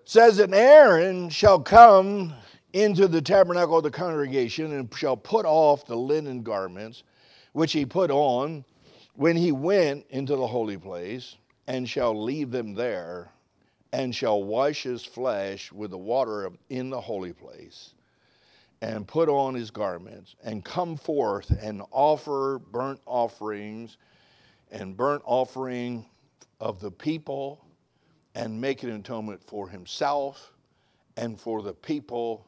says, 0.06 0.40
And 0.40 0.54
Aaron 0.54 1.30
shall 1.30 1.60
come 1.60 2.34
into 2.74 3.08
the 3.08 3.22
tabernacle 3.22 3.78
of 3.78 3.84
the 3.84 3.92
congregation 3.92 4.74
and 4.74 4.94
shall 4.94 5.18
put 5.18 5.46
off 5.46 5.86
the 5.86 5.96
linen 5.96 6.44
garments 6.44 7.04
which 7.54 7.72
he 7.72 7.86
put 7.86 8.12
on 8.12 8.66
when 9.16 9.38
he 9.38 9.52
went 9.54 10.06
into 10.10 10.36
the 10.36 10.48
holy 10.48 10.78
place, 10.78 11.38
and 11.68 11.88
shall 11.88 12.22
leave 12.22 12.52
them 12.52 12.74
there, 12.74 13.32
and 13.94 14.14
shall 14.14 14.44
wash 14.44 14.84
his 14.84 15.06
flesh 15.06 15.72
with 15.72 15.92
the 15.92 15.98
water 15.98 16.52
in 16.70 16.90
the 16.90 17.00
holy 17.00 17.32
place 17.32 17.95
and 18.82 19.08
put 19.08 19.30
on 19.30 19.56
his 19.56 19.72
garments 19.72 20.36
and 20.44 20.64
come 20.64 20.98
forth 20.98 21.50
and 21.62 21.82
offer 21.92 22.60
burnt 22.72 23.00
offerings 23.06 23.98
and 24.72 24.98
burnt 24.98 25.22
offering 25.26 26.06
of 26.60 26.80
the 26.80 26.92
people 26.92 27.66
and 28.36 28.60
make 28.60 28.84
an 28.84 28.92
atonement 28.92 29.42
for 29.44 29.70
himself 29.70 30.52
and 31.18 31.40
for 31.40 31.62
the 31.62 31.74
people. 31.74 32.46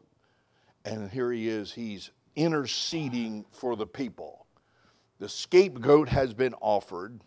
And 0.85 1.09
here 1.09 1.31
he 1.31 1.47
is, 1.47 1.71
he's 1.71 2.11
interceding 2.35 3.45
for 3.51 3.75
the 3.75 3.87
people. 3.87 4.45
The 5.19 5.29
scapegoat 5.29 6.09
has 6.09 6.33
been 6.33 6.53
offered, 6.61 7.19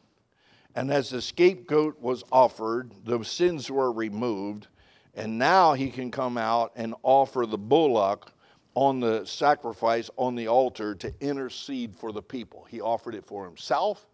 and 0.77 0.93
as 0.93 1.11
the 1.11 1.21
scapegoat 1.21 2.01
was 2.01 2.23
offered, 2.31 2.93
the 3.05 3.25
sins 3.25 3.71
were 3.71 3.91
removed, 3.91 4.69
and 5.15 5.39
now 5.39 5.73
he 5.73 5.91
can 5.91 6.11
come 6.11 6.39
out 6.39 6.73
and 6.77 6.95
offer 7.03 7.47
the 7.47 7.59
bullock 7.59 8.33
on 8.75 9.01
the 9.01 9.25
sacrifice 9.25 10.11
on 10.17 10.35
the 10.35 10.49
altar 10.49 10.95
to 10.95 11.13
intercede 11.21 11.95
for 11.95 12.13
the 12.13 12.23
people. 12.23 12.67
He 12.69 12.81
offered 12.81 13.15
it 13.15 13.25
for 13.25 13.45
himself 13.45 14.09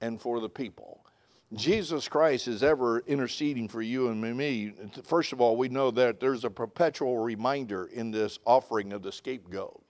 and 0.00 0.20
for 0.20 0.40
the 0.40 0.48
people. 0.48 1.04
Jesus 1.54 2.08
Christ 2.08 2.48
is 2.48 2.62
ever 2.62 3.00
interceding 3.00 3.68
for 3.68 3.82
you 3.82 4.08
and 4.08 4.20
me. 4.36 4.72
First 5.04 5.34
of 5.34 5.40
all, 5.40 5.56
we 5.56 5.68
know 5.68 5.90
that 5.90 6.18
there's 6.18 6.44
a 6.44 6.50
perpetual 6.50 7.18
reminder 7.18 7.86
in 7.86 8.10
this 8.10 8.38
offering 8.46 8.92
of 8.94 9.02
the 9.02 9.12
scapegoat. 9.12 9.82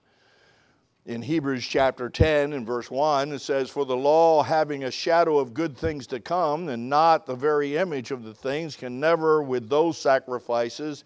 In 1.05 1.21
Hebrews 1.21 1.65
chapter 1.65 2.09
10 2.09 2.53
and 2.53 2.65
verse 2.65 2.89
1, 2.89 3.33
it 3.33 3.39
says, 3.39 3.69
For 3.69 3.85
the 3.85 3.95
law, 3.95 4.41
having 4.41 4.85
a 4.85 4.91
shadow 4.91 5.37
of 5.37 5.53
good 5.53 5.77
things 5.77 6.07
to 6.07 6.19
come, 6.19 6.69
and 6.69 6.89
not 6.89 7.25
the 7.25 7.35
very 7.35 7.75
image 7.77 8.11
of 8.11 8.23
the 8.23 8.33
things, 8.33 8.77
can 8.77 9.01
never, 9.01 9.43
with 9.43 9.67
those 9.67 9.97
sacrifices, 9.97 11.03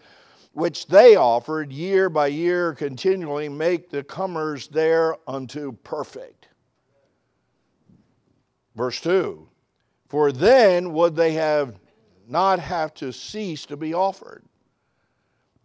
which 0.58 0.88
they 0.88 1.14
offered 1.14 1.70
year 1.70 2.10
by 2.10 2.26
year 2.26 2.74
continually 2.74 3.48
make 3.48 3.88
the 3.90 4.02
comers 4.02 4.66
there 4.66 5.14
unto 5.28 5.70
perfect. 5.84 6.48
Verse 8.74 9.00
2 9.00 9.48
For 10.08 10.32
then 10.32 10.92
would 10.94 11.14
they 11.14 11.34
have 11.34 11.78
not 12.26 12.58
have 12.58 12.92
to 12.94 13.12
cease 13.12 13.66
to 13.66 13.76
be 13.76 13.94
offered, 13.94 14.42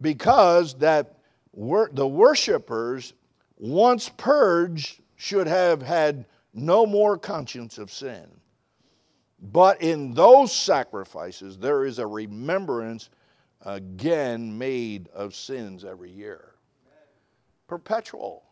because 0.00 0.74
that 0.74 1.18
wor- 1.52 1.90
the 1.92 2.06
worshippers, 2.06 3.14
once 3.56 4.08
purged, 4.16 5.00
should 5.16 5.48
have 5.48 5.82
had 5.82 6.24
no 6.52 6.86
more 6.86 7.18
conscience 7.18 7.78
of 7.78 7.90
sin. 7.90 8.28
But 9.40 9.82
in 9.82 10.14
those 10.14 10.54
sacrifices, 10.54 11.58
there 11.58 11.84
is 11.84 11.98
a 11.98 12.06
remembrance 12.06 13.10
again 13.64 14.56
made 14.56 15.08
of 15.08 15.34
sins 15.34 15.84
every 15.84 16.10
year. 16.10 16.54
Perpetual. 17.66 18.42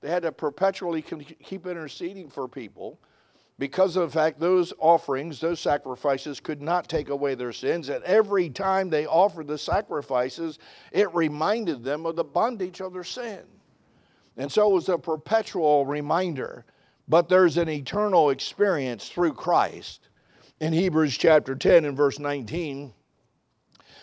They 0.00 0.10
had 0.10 0.22
to 0.22 0.32
perpetually 0.32 1.02
keep 1.02 1.66
interceding 1.66 2.30
for 2.30 2.48
people 2.48 2.98
because 3.58 3.96
of 3.96 4.12
the 4.12 4.18
fact 4.18 4.38
those 4.38 4.72
offerings, 4.78 5.40
those 5.40 5.58
sacrifices 5.58 6.38
could 6.38 6.62
not 6.62 6.88
take 6.88 7.08
away 7.08 7.34
their 7.34 7.52
sins. 7.52 7.88
And 7.88 8.04
every 8.04 8.48
time 8.48 8.88
they 8.88 9.06
offered 9.06 9.48
the 9.48 9.58
sacrifices, 9.58 10.60
it 10.92 11.12
reminded 11.12 11.82
them 11.82 12.06
of 12.06 12.14
the 12.14 12.24
bondage 12.24 12.80
of 12.80 12.92
their 12.92 13.04
sin. 13.04 13.40
And 14.36 14.50
so 14.50 14.70
it 14.70 14.74
was 14.74 14.88
a 14.88 14.98
perpetual 14.98 15.84
reminder. 15.84 16.64
But 17.08 17.28
there's 17.28 17.56
an 17.56 17.68
eternal 17.68 18.30
experience 18.30 19.08
through 19.08 19.32
Christ. 19.32 20.08
In 20.60 20.72
Hebrews 20.72 21.16
chapter 21.16 21.56
10 21.56 21.84
and 21.84 21.96
verse 21.96 22.20
19, 22.20 22.92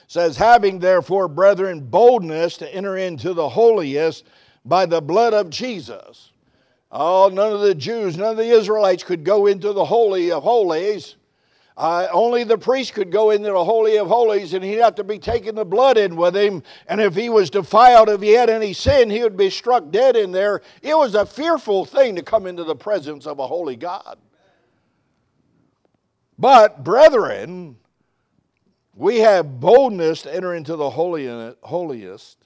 says, 0.08 0.38
Having 0.38 0.80
therefore, 0.80 1.28
brethren, 1.28 1.82
boldness 1.82 2.58
to 2.58 2.76
enter 2.76 2.98
into 2.98 3.34
the 3.34 3.50
holiest 3.50 4.26
by 4.64 4.86
the 4.86 5.02
blood 5.02 5.34
of 5.34 5.50
Jesus. 5.50 6.32
Oh, 6.92 7.30
none 7.32 7.52
of 7.52 7.62
the 7.62 7.76
Jews, 7.76 8.18
none 8.18 8.32
of 8.32 8.38
the 8.38 8.50
Israelites 8.50 9.04
could 9.04 9.24
go 9.24 9.48
into 9.48 9.74
the 9.74 9.86
Holy 9.86 10.32
of 10.32 10.44
Holies 10.44 11.16
Uh, 11.78 12.08
only 12.14 12.46
the 12.46 12.58
priest 12.58 12.94
could 12.94 13.12
go 13.12 13.32
into 13.32 13.52
the 13.52 13.64
Holy 13.66 13.98
of 13.98 14.08
Holies 14.08 14.54
and 14.54 14.64
he'd 14.64 14.78
have 14.78 14.96
to 14.96 15.04
be 15.04 15.20
taking 15.20 15.56
the 15.56 15.66
blood 15.66 15.98
in 15.98 16.16
with 16.16 16.34
him. 16.36 16.64
And 16.88 17.02
if 17.02 17.16
he 17.16 17.30
was 17.30 17.50
defiled, 17.50 18.08
if 18.08 18.22
he 18.22 18.32
had 18.32 18.50
any 18.50 18.72
sin, 18.72 19.10
he 19.10 19.24
would 19.24 19.36
be 19.36 19.50
struck 19.50 19.92
dead 19.92 20.16
in 20.16 20.32
there. 20.32 20.62
It 20.82 20.98
was 20.98 21.16
a 21.16 21.26
fearful 21.26 21.84
thing 21.84 22.16
to 22.16 22.24
come 22.24 22.48
into 22.48 22.64
the 22.64 22.78
presence 22.78 23.28
of 23.28 23.40
a 23.40 23.48
holy 23.48 23.76
God. 23.76 24.18
But, 26.40 26.84
brethren, 26.84 27.76
we 28.96 29.20
have 29.20 29.60
boldness 29.60 30.22
to 30.22 30.34
enter 30.34 30.56
into 30.56 30.78
the 30.78 30.90
holiest 30.90 32.38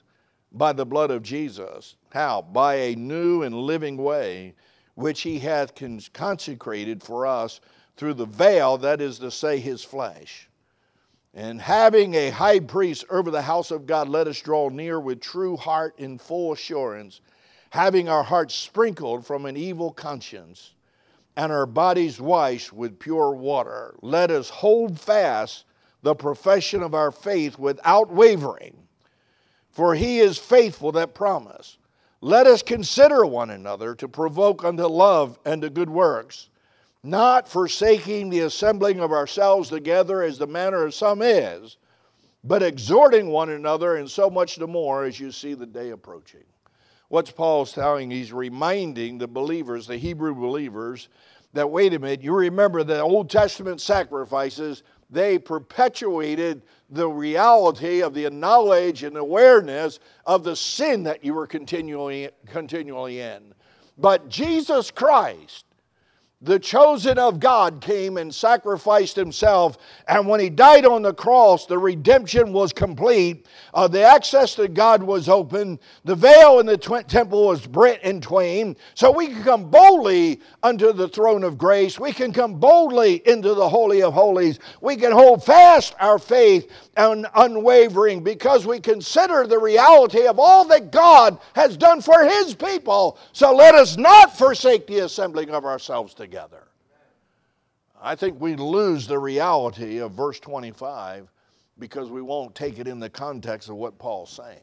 by 0.52 0.72
the 0.72 0.84
blood 0.84 1.12
of 1.12 1.22
Jesus. 1.22 1.94
How? 2.10 2.42
By 2.42 2.74
a 2.74 2.96
new 2.96 3.44
and 3.44 3.54
living 3.54 3.96
way, 3.96 4.54
which 4.96 5.20
he 5.20 5.38
hath 5.38 5.74
consecrated 6.12 7.02
for 7.02 7.24
us 7.24 7.60
through 7.96 8.14
the 8.14 8.26
veil, 8.26 8.76
that 8.78 9.00
is 9.00 9.20
to 9.20 9.30
say, 9.30 9.60
his 9.60 9.84
flesh. 9.84 10.48
And 11.32 11.60
having 11.60 12.14
a 12.14 12.30
high 12.30 12.58
priest 12.58 13.04
over 13.08 13.30
the 13.30 13.42
house 13.42 13.70
of 13.70 13.86
God, 13.86 14.08
let 14.08 14.26
us 14.26 14.40
draw 14.40 14.68
near 14.68 14.98
with 14.98 15.20
true 15.20 15.56
heart 15.56 15.94
in 15.98 16.18
full 16.18 16.52
assurance, 16.52 17.20
having 17.70 18.08
our 18.08 18.24
hearts 18.24 18.56
sprinkled 18.56 19.24
from 19.24 19.46
an 19.46 19.56
evil 19.56 19.92
conscience 19.92 20.72
and 21.36 21.52
our 21.52 21.66
bodies 21.66 22.20
washed 22.20 22.72
with 22.72 22.98
pure 22.98 23.30
water. 23.30 23.94
Let 24.02 24.32
us 24.32 24.50
hold 24.50 24.98
fast 24.98 25.64
the 26.02 26.14
profession 26.14 26.82
of 26.82 26.94
our 26.94 27.10
faith 27.10 27.58
without 27.58 28.12
wavering, 28.12 28.76
for 29.70 29.94
he 29.94 30.20
is 30.20 30.38
faithful 30.38 30.92
that 30.92 31.14
promise. 31.14 31.78
Let 32.20 32.46
us 32.46 32.62
consider 32.62 33.24
one 33.24 33.50
another 33.50 33.94
to 33.94 34.08
provoke 34.08 34.64
unto 34.64 34.84
love 34.84 35.38
and 35.44 35.62
to 35.62 35.70
good 35.70 35.90
works, 35.90 36.50
not 37.02 37.48
forsaking 37.48 38.28
the 38.28 38.40
assembling 38.40 39.00
of 39.00 39.12
ourselves 39.12 39.70
together 39.70 40.22
as 40.22 40.36
the 40.38 40.46
manner 40.46 40.84
of 40.84 40.94
some 40.94 41.22
is, 41.22 41.78
but 42.44 42.62
exhorting 42.62 43.28
one 43.28 43.50
another, 43.50 43.96
and 43.96 44.10
so 44.10 44.30
much 44.30 44.56
the 44.56 44.66
more 44.66 45.04
as 45.04 45.20
you 45.20 45.30
see 45.30 45.54
the 45.54 45.66
day 45.66 45.90
approaching. 45.90 46.44
What's 47.08 47.30
Paul 47.30 47.66
telling? 47.66 48.10
He's 48.10 48.32
reminding 48.32 49.18
the 49.18 49.26
believers, 49.26 49.86
the 49.86 49.96
Hebrew 49.96 50.34
believers, 50.34 51.08
that 51.52 51.70
wait 51.70 51.92
a 51.92 51.98
minute, 51.98 52.22
you 52.22 52.34
remember 52.34 52.84
the 52.84 53.00
Old 53.00 53.28
Testament 53.28 53.80
sacrifices, 53.80 54.82
they 55.10 55.38
perpetuated 55.38 56.62
the 56.90 57.08
reality 57.08 58.02
of 58.02 58.14
the 58.14 58.28
knowledge 58.30 59.02
and 59.02 59.16
awareness 59.16 59.98
of 60.26 60.44
the 60.44 60.56
sin 60.56 61.02
that 61.04 61.24
you 61.24 61.34
were 61.34 61.46
continually, 61.46 62.30
continually 62.46 63.20
in. 63.20 63.54
But 63.98 64.28
Jesus 64.28 64.90
Christ 64.90 65.66
the 66.42 66.58
chosen 66.58 67.18
of 67.18 67.38
God 67.38 67.82
came 67.82 68.16
and 68.16 68.34
sacrificed 68.34 69.14
himself. 69.14 69.76
And 70.08 70.26
when 70.26 70.40
he 70.40 70.48
died 70.48 70.86
on 70.86 71.02
the 71.02 71.12
cross, 71.12 71.66
the 71.66 71.76
redemption 71.76 72.54
was 72.54 72.72
complete. 72.72 73.46
Uh, 73.74 73.86
the 73.88 74.02
access 74.02 74.54
to 74.54 74.66
God 74.66 75.02
was 75.02 75.28
open. 75.28 75.78
The 76.04 76.14
veil 76.14 76.58
in 76.60 76.64
the 76.64 76.78
tw- 76.78 77.06
temple 77.06 77.48
was 77.48 77.64
split 77.64 78.00
in 78.02 78.22
twain. 78.22 78.74
So 78.94 79.10
we 79.10 79.26
can 79.26 79.42
come 79.42 79.70
boldly 79.70 80.40
unto 80.62 80.94
the 80.94 81.08
throne 81.08 81.44
of 81.44 81.58
grace. 81.58 82.00
We 82.00 82.10
can 82.10 82.32
come 82.32 82.58
boldly 82.58 83.16
into 83.28 83.52
the 83.52 83.68
Holy 83.68 84.00
of 84.00 84.14
Holies. 84.14 84.60
We 84.80 84.96
can 84.96 85.12
hold 85.12 85.44
fast 85.44 85.94
our 86.00 86.18
faith 86.18 86.70
and 86.96 87.26
unwavering 87.34 88.24
because 88.24 88.66
we 88.66 88.80
consider 88.80 89.46
the 89.46 89.58
reality 89.58 90.26
of 90.26 90.38
all 90.38 90.64
that 90.68 90.90
God 90.90 91.38
has 91.54 91.76
done 91.76 92.00
for 92.00 92.24
his 92.24 92.54
people. 92.54 93.18
So 93.32 93.54
let 93.54 93.74
us 93.74 93.98
not 93.98 94.38
forsake 94.38 94.86
the 94.86 95.00
assembling 95.00 95.50
of 95.50 95.66
ourselves 95.66 96.14
together 96.14 96.29
together. 96.30 96.68
I 98.00 98.14
think 98.14 98.40
we 98.40 98.54
lose 98.54 99.06
the 99.06 99.18
reality 99.18 99.98
of 99.98 100.12
verse 100.12 100.38
25 100.38 101.28
because 101.78 102.08
we 102.08 102.22
won't 102.22 102.54
take 102.54 102.78
it 102.78 102.86
in 102.86 103.00
the 103.00 103.10
context 103.10 103.68
of 103.68 103.74
what 103.74 103.98
Paul's 103.98 104.30
saying. 104.30 104.60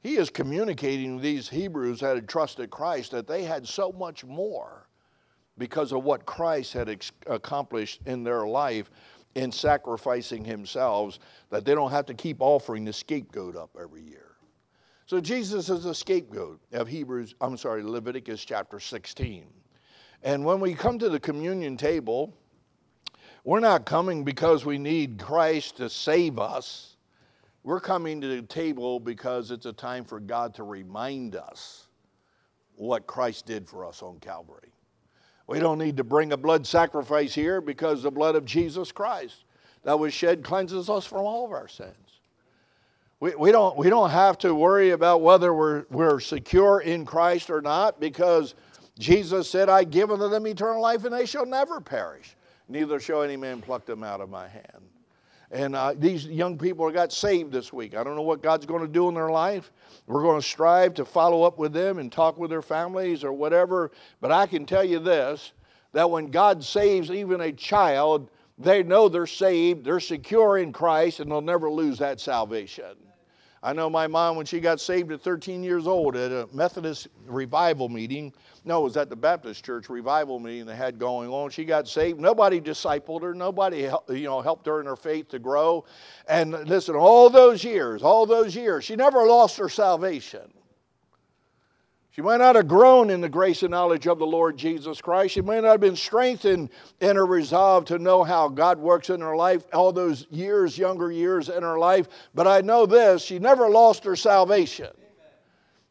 He 0.00 0.16
is 0.16 0.30
communicating 0.30 1.16
to 1.16 1.22
these 1.22 1.48
Hebrews 1.48 2.00
that 2.00 2.14
had 2.14 2.28
trusted 2.28 2.70
Christ 2.70 3.10
that 3.10 3.26
they 3.26 3.44
had 3.44 3.68
so 3.68 3.92
much 3.92 4.24
more 4.24 4.88
because 5.58 5.92
of 5.92 6.02
what 6.02 6.24
Christ 6.24 6.72
had 6.72 6.88
ex- 6.88 7.12
accomplished 7.26 8.00
in 8.06 8.24
their 8.24 8.46
life 8.46 8.90
in 9.34 9.52
sacrificing 9.52 10.44
himself 10.44 11.18
that 11.50 11.64
they 11.64 11.74
don't 11.74 11.90
have 11.90 12.06
to 12.06 12.14
keep 12.14 12.38
offering 12.40 12.84
the 12.84 12.92
scapegoat 12.92 13.54
up 13.54 13.76
every 13.78 14.02
year. 14.02 14.36
So 15.06 15.20
Jesus 15.20 15.68
is 15.68 15.84
the 15.84 15.94
scapegoat 15.94 16.60
of 16.72 16.88
Hebrews, 16.88 17.34
I'm 17.40 17.56
sorry, 17.56 17.82
Leviticus 17.82 18.44
chapter 18.44 18.80
16. 18.80 19.46
And 20.22 20.44
when 20.44 20.60
we 20.60 20.74
come 20.74 20.98
to 20.98 21.08
the 21.08 21.20
communion 21.20 21.76
table, 21.76 22.34
we're 23.44 23.60
not 23.60 23.86
coming 23.86 24.24
because 24.24 24.64
we 24.64 24.78
need 24.78 25.18
Christ 25.18 25.76
to 25.76 25.88
save 25.88 26.38
us. 26.38 26.96
We're 27.62 27.80
coming 27.80 28.20
to 28.20 28.28
the 28.28 28.42
table 28.42 29.00
because 29.00 29.50
it's 29.50 29.66
a 29.66 29.72
time 29.72 30.04
for 30.04 30.20
God 30.20 30.54
to 30.54 30.64
remind 30.64 31.36
us 31.36 31.86
what 32.76 33.06
Christ 33.06 33.46
did 33.46 33.68
for 33.68 33.84
us 33.84 34.02
on 34.02 34.18
Calvary. 34.20 34.72
We 35.46 35.60
don't 35.60 35.78
need 35.78 35.96
to 35.96 36.04
bring 36.04 36.32
a 36.32 36.36
blood 36.36 36.66
sacrifice 36.66 37.34
here 37.34 37.60
because 37.60 38.02
the 38.02 38.10
blood 38.10 38.36
of 38.36 38.44
Jesus 38.44 38.92
Christ 38.92 39.44
that 39.82 39.98
was 39.98 40.12
shed 40.12 40.44
cleanses 40.44 40.90
us 40.90 41.06
from 41.06 41.22
all 41.22 41.46
of 41.46 41.52
our 41.52 41.68
sins. 41.68 41.94
We, 43.20 43.34
we, 43.34 43.50
don't, 43.50 43.76
we 43.76 43.88
don't 43.88 44.10
have 44.10 44.38
to 44.38 44.54
worry 44.54 44.90
about 44.90 45.22
whether 45.22 45.52
we're, 45.52 45.86
we're 45.90 46.20
secure 46.20 46.80
in 46.80 47.04
Christ 47.04 47.50
or 47.50 47.60
not 47.60 47.98
because 47.98 48.54
Jesus 48.98 49.48
said, 49.48 49.68
I 49.68 49.84
give 49.84 50.10
unto 50.10 50.28
them 50.28 50.46
eternal 50.46 50.82
life, 50.82 51.04
and 51.04 51.14
they 51.14 51.26
shall 51.26 51.46
never 51.46 51.80
perish. 51.80 52.36
Neither 52.68 53.00
shall 53.00 53.22
any 53.22 53.36
man 53.36 53.62
pluck 53.62 53.86
them 53.86 54.02
out 54.02 54.20
of 54.20 54.28
my 54.28 54.48
hand. 54.48 54.82
And 55.50 55.74
uh, 55.74 55.94
these 55.96 56.26
young 56.26 56.58
people 56.58 56.90
got 56.90 57.12
saved 57.12 57.52
this 57.52 57.72
week. 57.72 57.94
I 57.94 58.04
don't 58.04 58.16
know 58.16 58.22
what 58.22 58.42
God's 58.42 58.66
going 58.66 58.82
to 58.82 58.88
do 58.88 59.08
in 59.08 59.14
their 59.14 59.30
life. 59.30 59.72
We're 60.06 60.22
going 60.22 60.40
to 60.40 60.46
strive 60.46 60.92
to 60.94 61.04
follow 61.04 61.42
up 61.42 61.58
with 61.58 61.72
them 61.72 61.98
and 61.98 62.12
talk 62.12 62.36
with 62.36 62.50
their 62.50 62.60
families 62.60 63.24
or 63.24 63.32
whatever. 63.32 63.90
But 64.20 64.30
I 64.30 64.46
can 64.46 64.66
tell 64.66 64.84
you 64.84 64.98
this 64.98 65.52
that 65.92 66.10
when 66.10 66.30
God 66.30 66.62
saves 66.62 67.10
even 67.10 67.40
a 67.40 67.52
child, 67.52 68.30
they 68.58 68.82
know 68.82 69.08
they're 69.08 69.26
saved, 69.26 69.84
they're 69.84 70.00
secure 70.00 70.58
in 70.58 70.70
Christ, 70.70 71.20
and 71.20 71.30
they'll 71.30 71.40
never 71.40 71.70
lose 71.70 71.98
that 71.98 72.20
salvation. 72.20 72.94
I 73.62 73.72
know 73.72 73.90
my 73.90 74.06
mom, 74.06 74.36
when 74.36 74.46
she 74.46 74.60
got 74.60 74.80
saved 74.80 75.10
at 75.10 75.20
13 75.20 75.62
years 75.62 75.86
old 75.86 76.16
at 76.16 76.30
a 76.30 76.48
Methodist 76.52 77.08
revival 77.26 77.88
meeting, 77.88 78.32
no, 78.64 78.80
it 78.80 78.84
was 78.84 78.96
at 78.96 79.08
the 79.08 79.16
Baptist 79.16 79.64
church 79.64 79.88
revival 79.88 80.38
meeting 80.38 80.66
they 80.66 80.76
had 80.76 80.98
going 80.98 81.30
on. 81.30 81.50
She 81.50 81.64
got 81.64 81.88
saved. 81.88 82.20
Nobody 82.20 82.60
discipled 82.60 83.22
her. 83.22 83.34
Nobody, 83.34 83.88
you 84.08 84.24
know, 84.24 84.40
helped 84.40 84.66
her 84.66 84.80
in 84.80 84.86
her 84.86 84.96
faith 84.96 85.28
to 85.30 85.38
grow. 85.38 85.84
And 86.28 86.52
listen, 86.68 86.94
all 86.94 87.30
those 87.30 87.64
years, 87.64 88.02
all 88.02 88.26
those 88.26 88.54
years, 88.54 88.84
she 88.84 88.94
never 88.94 89.26
lost 89.26 89.56
her 89.56 89.68
salvation. 89.68 90.52
She 92.18 92.22
might 92.22 92.38
not 92.38 92.56
have 92.56 92.66
grown 92.66 93.10
in 93.10 93.20
the 93.20 93.28
grace 93.28 93.62
and 93.62 93.70
knowledge 93.70 94.08
of 94.08 94.18
the 94.18 94.26
Lord 94.26 94.56
Jesus 94.56 95.00
Christ. 95.00 95.34
She 95.34 95.40
may 95.40 95.60
not 95.60 95.70
have 95.70 95.80
been 95.80 95.94
strengthened 95.94 96.70
in 97.00 97.14
her 97.14 97.24
resolve 97.24 97.84
to 97.84 97.98
know 98.00 98.24
how 98.24 98.48
God 98.48 98.80
works 98.80 99.08
in 99.08 99.20
her 99.20 99.36
life 99.36 99.62
all 99.72 99.92
those 99.92 100.26
years, 100.28 100.76
younger 100.76 101.12
years 101.12 101.48
in 101.48 101.62
her 101.62 101.78
life. 101.78 102.08
But 102.34 102.48
I 102.48 102.60
know 102.60 102.86
this 102.86 103.22
she 103.22 103.38
never 103.38 103.70
lost 103.70 104.02
her 104.02 104.16
salvation. 104.16 104.88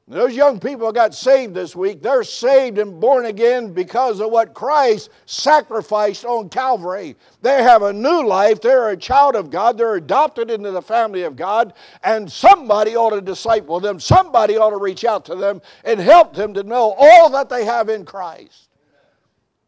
Those 0.09 0.33
young 0.33 0.57
people 0.61 0.93
got 0.93 1.13
saved 1.13 1.53
this 1.53 1.75
week. 1.75 2.01
They're 2.01 2.23
saved 2.23 2.77
and 2.77 2.97
born 2.97 3.25
again 3.25 3.73
because 3.73 4.21
of 4.21 4.31
what 4.31 4.53
Christ 4.53 5.09
sacrificed 5.25 6.23
on 6.23 6.47
Calvary. 6.47 7.17
They 7.41 7.61
have 7.61 7.81
a 7.81 7.91
new 7.91 8.25
life. 8.25 8.61
They're 8.61 8.91
a 8.91 8.97
child 8.97 9.35
of 9.35 9.49
God. 9.49 9.77
They're 9.77 9.95
adopted 9.95 10.49
into 10.49 10.71
the 10.71 10.81
family 10.81 11.23
of 11.23 11.35
God. 11.35 11.73
And 12.05 12.31
somebody 12.31 12.95
ought 12.95 13.09
to 13.09 13.21
disciple 13.21 13.81
them. 13.81 13.99
Somebody 13.99 14.57
ought 14.57 14.69
to 14.69 14.77
reach 14.77 15.03
out 15.03 15.25
to 15.25 15.35
them 15.35 15.61
and 15.83 15.99
help 15.99 16.33
them 16.33 16.53
to 16.53 16.63
know 16.63 16.95
all 16.97 17.29
that 17.31 17.49
they 17.49 17.65
have 17.65 17.89
in 17.89 18.05
Christ. 18.05 18.69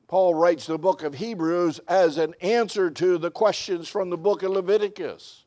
Paul 0.07 0.35
writes 0.35 0.65
the 0.65 0.77
book 0.77 1.03
of 1.03 1.15
Hebrews 1.15 1.81
as 1.89 2.17
an 2.17 2.33
answer 2.39 2.89
to 2.91 3.17
the 3.17 3.29
questions 3.29 3.89
from 3.89 4.09
the 4.09 4.17
book 4.17 4.41
of 4.43 4.51
Leviticus. 4.51 5.43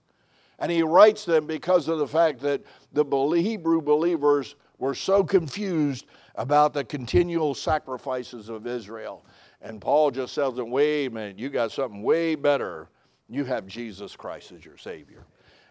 And 0.58 0.70
he 0.70 0.82
writes 0.82 1.24
them 1.24 1.46
because 1.46 1.88
of 1.88 1.98
the 1.98 2.06
fact 2.06 2.40
that 2.40 2.62
the 2.92 3.04
Hebrew 3.40 3.80
believers 3.80 4.54
were 4.82 4.96
so 4.96 5.22
confused 5.22 6.06
about 6.34 6.74
the 6.74 6.82
continual 6.82 7.54
sacrifices 7.54 8.48
of 8.48 8.66
Israel. 8.66 9.24
And 9.60 9.80
Paul 9.80 10.10
just 10.10 10.34
tells 10.34 10.56
them, 10.56 10.72
wait 10.72 11.06
a 11.06 11.10
minute, 11.10 11.38
you 11.38 11.50
got 11.50 11.70
something 11.70 12.02
way 12.02 12.34
better. 12.34 12.88
You 13.28 13.44
have 13.44 13.68
Jesus 13.68 14.16
Christ 14.16 14.50
as 14.50 14.64
your 14.64 14.76
Savior. 14.76 15.24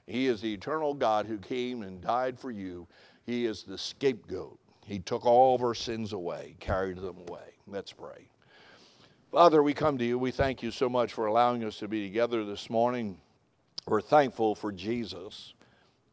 He 0.07 0.27
is 0.27 0.39
the 0.39 0.53
eternal 0.53 0.93
God 0.93 1.25
who 1.25 1.39
came 1.39 1.81
and 1.81 1.99
died 1.99 2.39
for 2.39 2.51
you. 2.51 2.87
He 3.25 3.45
is 3.45 3.63
the 3.63 3.77
scapegoat. 3.77 4.57
He 4.85 4.99
took 4.99 5.25
all 5.25 5.55
of 5.55 5.61
our 5.61 5.75
sins 5.75 6.13
away, 6.13 6.55
carried 6.61 6.95
them 6.95 7.17
away. 7.27 7.55
Let's 7.67 7.91
pray. 7.91 8.29
Father, 9.29 9.61
we 9.61 9.73
come 9.73 9.97
to 9.97 10.05
you. 10.05 10.17
We 10.17 10.31
thank 10.31 10.63
you 10.63 10.71
so 10.71 10.87
much 10.87 11.11
for 11.11 11.25
allowing 11.25 11.65
us 11.65 11.75
to 11.79 11.89
be 11.89 12.01
together 12.07 12.45
this 12.45 12.69
morning. 12.69 13.17
We're 13.87 13.99
thankful 13.99 14.55
for 14.55 14.71
Jesus 14.71 15.53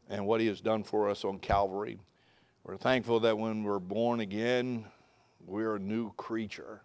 and 0.09 0.27
what 0.27 0.41
he 0.41 0.47
has 0.47 0.59
done 0.59 0.83
for 0.83 1.09
us 1.09 1.23
on 1.23 1.39
Calvary. 1.39 1.97
We're 2.63 2.77
thankful 2.77 3.21
that 3.21 3.37
when 3.37 3.63
we're 3.63 3.79
born 3.79 4.19
again, 4.19 4.85
we're 5.45 5.77
a 5.77 5.79
new 5.79 6.11
creature. 6.13 6.81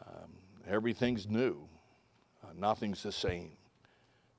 Um, 0.00 0.30
everything's 0.68 1.28
new. 1.28 1.68
Uh, 2.42 2.48
nothing's 2.56 3.02
the 3.02 3.12
same. 3.12 3.52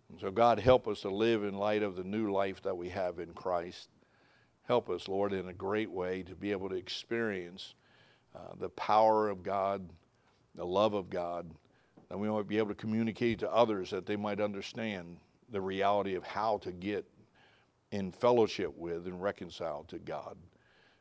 And 0.10 0.20
so, 0.20 0.32
God, 0.32 0.60
help 0.60 0.88
us 0.88 1.02
to 1.02 1.10
live 1.10 1.44
in 1.44 1.54
light 1.54 1.84
of 1.84 1.96
the 1.96 2.04
new 2.04 2.32
life 2.32 2.62
that 2.64 2.76
we 2.76 2.90
have 2.90 3.20
in 3.20 3.34
Christ. 3.34 3.90
Help 4.68 4.90
us, 4.90 5.08
Lord, 5.08 5.34
in 5.34 5.50
a 5.50 5.54
great 5.54 5.90
way 5.90 6.24
to 6.24 6.36
be 6.36 6.52
able 6.52 6.70
to 6.70 6.76
experience 6.76 7.76
uh, 8.36 8.54
the 8.60 8.70
power 8.70 9.30
of 9.30 9.44
God, 9.44 9.88
the 10.56 10.66
love 10.66 10.94
of 10.94 11.10
God, 11.10 11.50
and 12.10 12.20
we 12.20 12.30
might 12.30 12.48
be 12.48 12.58
able 12.58 12.70
to 12.70 12.76
communicate 12.76 13.40
to 13.40 13.52
others 13.52 13.92
that 13.92 14.06
they 14.06 14.16
might 14.16 14.40
understand 14.40 15.18
the 15.52 15.62
reality 15.62 16.16
of 16.16 16.24
how 16.24 16.58
to 16.60 16.72
get 16.72 17.06
in 17.94 18.12
fellowship 18.12 18.76
with 18.76 19.06
and 19.06 19.22
reconciled 19.22 19.88
to 19.88 20.00
God. 20.00 20.36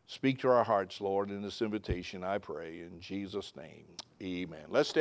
Speak 0.06 0.38
to 0.40 0.50
our 0.50 0.62
hearts, 0.62 1.00
Lord, 1.00 1.30
in 1.30 1.40
this 1.40 1.62
invitation, 1.62 2.22
I 2.22 2.36
pray, 2.36 2.80
in 2.80 3.00
Jesus' 3.00 3.54
name. 3.56 3.86
Amen. 4.22 4.66
Let's. 4.68 4.90